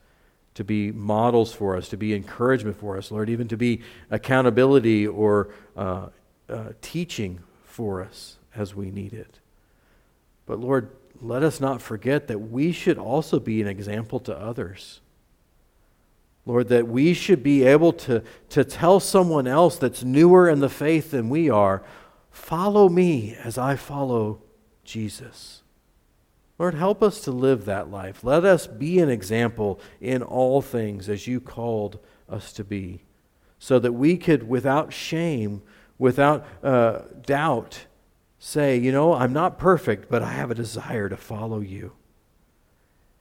to 0.55 0.63
be 0.63 0.91
models 0.91 1.53
for 1.53 1.77
us, 1.77 1.87
to 1.89 1.97
be 1.97 2.15
encouragement 2.15 2.77
for 2.77 2.97
us, 2.97 3.11
Lord, 3.11 3.29
even 3.29 3.47
to 3.49 3.57
be 3.57 3.81
accountability 4.09 5.05
or 5.05 5.49
uh, 5.77 6.07
uh, 6.49 6.69
teaching 6.81 7.41
for 7.65 8.01
us 8.01 8.37
as 8.55 8.73
we 8.73 8.89
need 8.89 9.13
it. 9.13 9.39
But 10.47 10.59
Lord, 10.59 10.89
let 11.21 11.43
us 11.43 11.59
not 11.59 11.81
forget 11.81 12.27
that 12.27 12.39
we 12.39 12.71
should 12.71 12.97
also 12.97 13.39
be 13.39 13.61
an 13.61 13.67
example 13.67 14.19
to 14.21 14.37
others. 14.37 15.01
Lord, 16.45 16.69
that 16.69 16.87
we 16.87 17.13
should 17.13 17.43
be 17.43 17.63
able 17.63 17.93
to, 17.93 18.23
to 18.49 18.63
tell 18.63 18.99
someone 18.99 19.45
else 19.45 19.77
that's 19.77 20.03
newer 20.03 20.49
in 20.49 20.59
the 20.59 20.69
faith 20.69 21.11
than 21.11 21.29
we 21.29 21.49
are, 21.49 21.83
follow 22.31 22.89
me 22.89 23.35
as 23.35 23.57
I 23.57 23.75
follow 23.75 24.41
Jesus. 24.83 25.61
Lord, 26.57 26.73
help 26.73 27.03
us 27.03 27.21
to 27.21 27.31
live 27.31 27.65
that 27.65 27.91
life. 27.91 28.23
Let 28.23 28.43
us 28.43 28.65
be 28.67 28.99
an 28.99 29.09
example 29.09 29.79
in 29.99 30.23
all 30.23 30.61
things 30.61 31.09
as 31.09 31.27
you 31.27 31.39
called 31.39 31.99
us 32.27 32.51
to 32.53 32.63
be, 32.63 33.03
so 33.59 33.77
that 33.79 33.93
we 33.93 34.17
could, 34.17 34.47
without 34.47 34.91
shame, 34.93 35.61
without 35.99 36.45
uh, 36.63 37.01
doubt, 37.25 37.85
say, 38.43 38.75
you 38.75 38.91
know, 38.91 39.13
I'm 39.13 39.33
not 39.33 39.59
perfect, 39.59 40.09
but 40.09 40.23
I 40.23 40.31
have 40.31 40.49
a 40.49 40.55
desire 40.55 41.07
to 41.07 41.15
follow 41.15 41.59
you. 41.59 41.91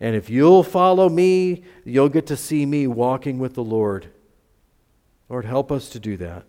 And 0.00 0.16
if 0.16 0.30
you'll 0.30 0.62
follow 0.62 1.10
me, 1.10 1.62
you'll 1.84 2.08
get 2.08 2.26
to 2.28 2.38
see 2.38 2.64
me 2.64 2.86
walking 2.86 3.38
with 3.38 3.52
the 3.52 3.62
Lord. 3.62 4.08
Lord, 5.28 5.44
help 5.44 5.70
us 5.70 5.90
to 5.90 6.00
do 6.00 6.16
that. 6.16 6.44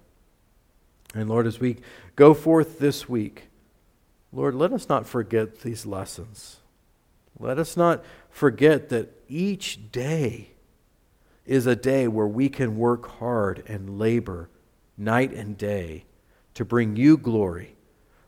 And 1.14 1.30
Lord, 1.30 1.48
as 1.48 1.60
we 1.60 1.80
go 2.16 2.34
forth 2.34 2.80
this 2.80 3.10
week, 3.10 3.50
Lord, 4.32 4.56
let 4.56 4.72
us 4.72 4.88
not 4.88 5.06
forget 5.06 5.60
these 5.60 5.86
lessons. 5.86 6.62
Let 7.38 7.60
us 7.60 7.76
not 7.76 8.06
forget 8.30 8.88
that 8.88 9.10
each 9.28 9.92
day 9.92 10.52
is 11.46 11.68
a 11.68 11.76
day 11.76 12.08
where 12.08 12.28
we 12.28 12.48
can 12.48 12.78
work 12.78 13.06
hard 13.18 13.66
and 13.68 14.00
labor 14.00 14.50
night 14.98 15.34
and 15.34 15.58
day 15.58 16.06
to 16.54 16.64
bring 16.64 16.96
you 16.96 17.18
glory. 17.18 17.76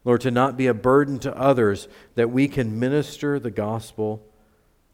Lord, 0.06 0.22
to 0.22 0.32
not 0.32 0.58
be 0.58 0.68
a 0.68 0.74
burden 0.74 1.20
to 1.20 1.38
others, 1.38 1.88
that 2.16 2.30
we 2.30 2.48
can 2.48 2.80
minister 2.80 3.40
the 3.40 3.52
gospel, 3.52 4.26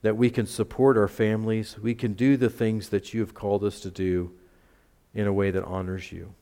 that 0.02 0.16
we 0.16 0.30
can 0.30 0.46
support 0.46 0.98
our 0.98 1.08
families, 1.08 1.78
we 1.80 1.96
can 1.96 2.14
do 2.14 2.38
the 2.38 2.50
things 2.50 2.90
that 2.90 3.14
you 3.14 3.22
have 3.22 3.34
called 3.34 3.64
us 3.64 3.80
to 3.82 3.90
do 3.90 4.32
in 5.14 5.28
a 5.28 5.34
way 5.34 5.52
that 5.52 5.64
honors 5.64 6.12
you. 6.12 6.34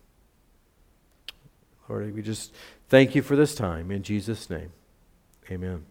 Lord, 1.88 2.14
we 2.14 2.22
just 2.22 2.54
thank 2.90 3.16
you 3.16 3.22
for 3.22 3.36
this 3.36 3.56
time. 3.56 3.92
In 3.92 4.04
Jesus' 4.04 4.50
name, 4.50 4.72
amen. 5.50 5.86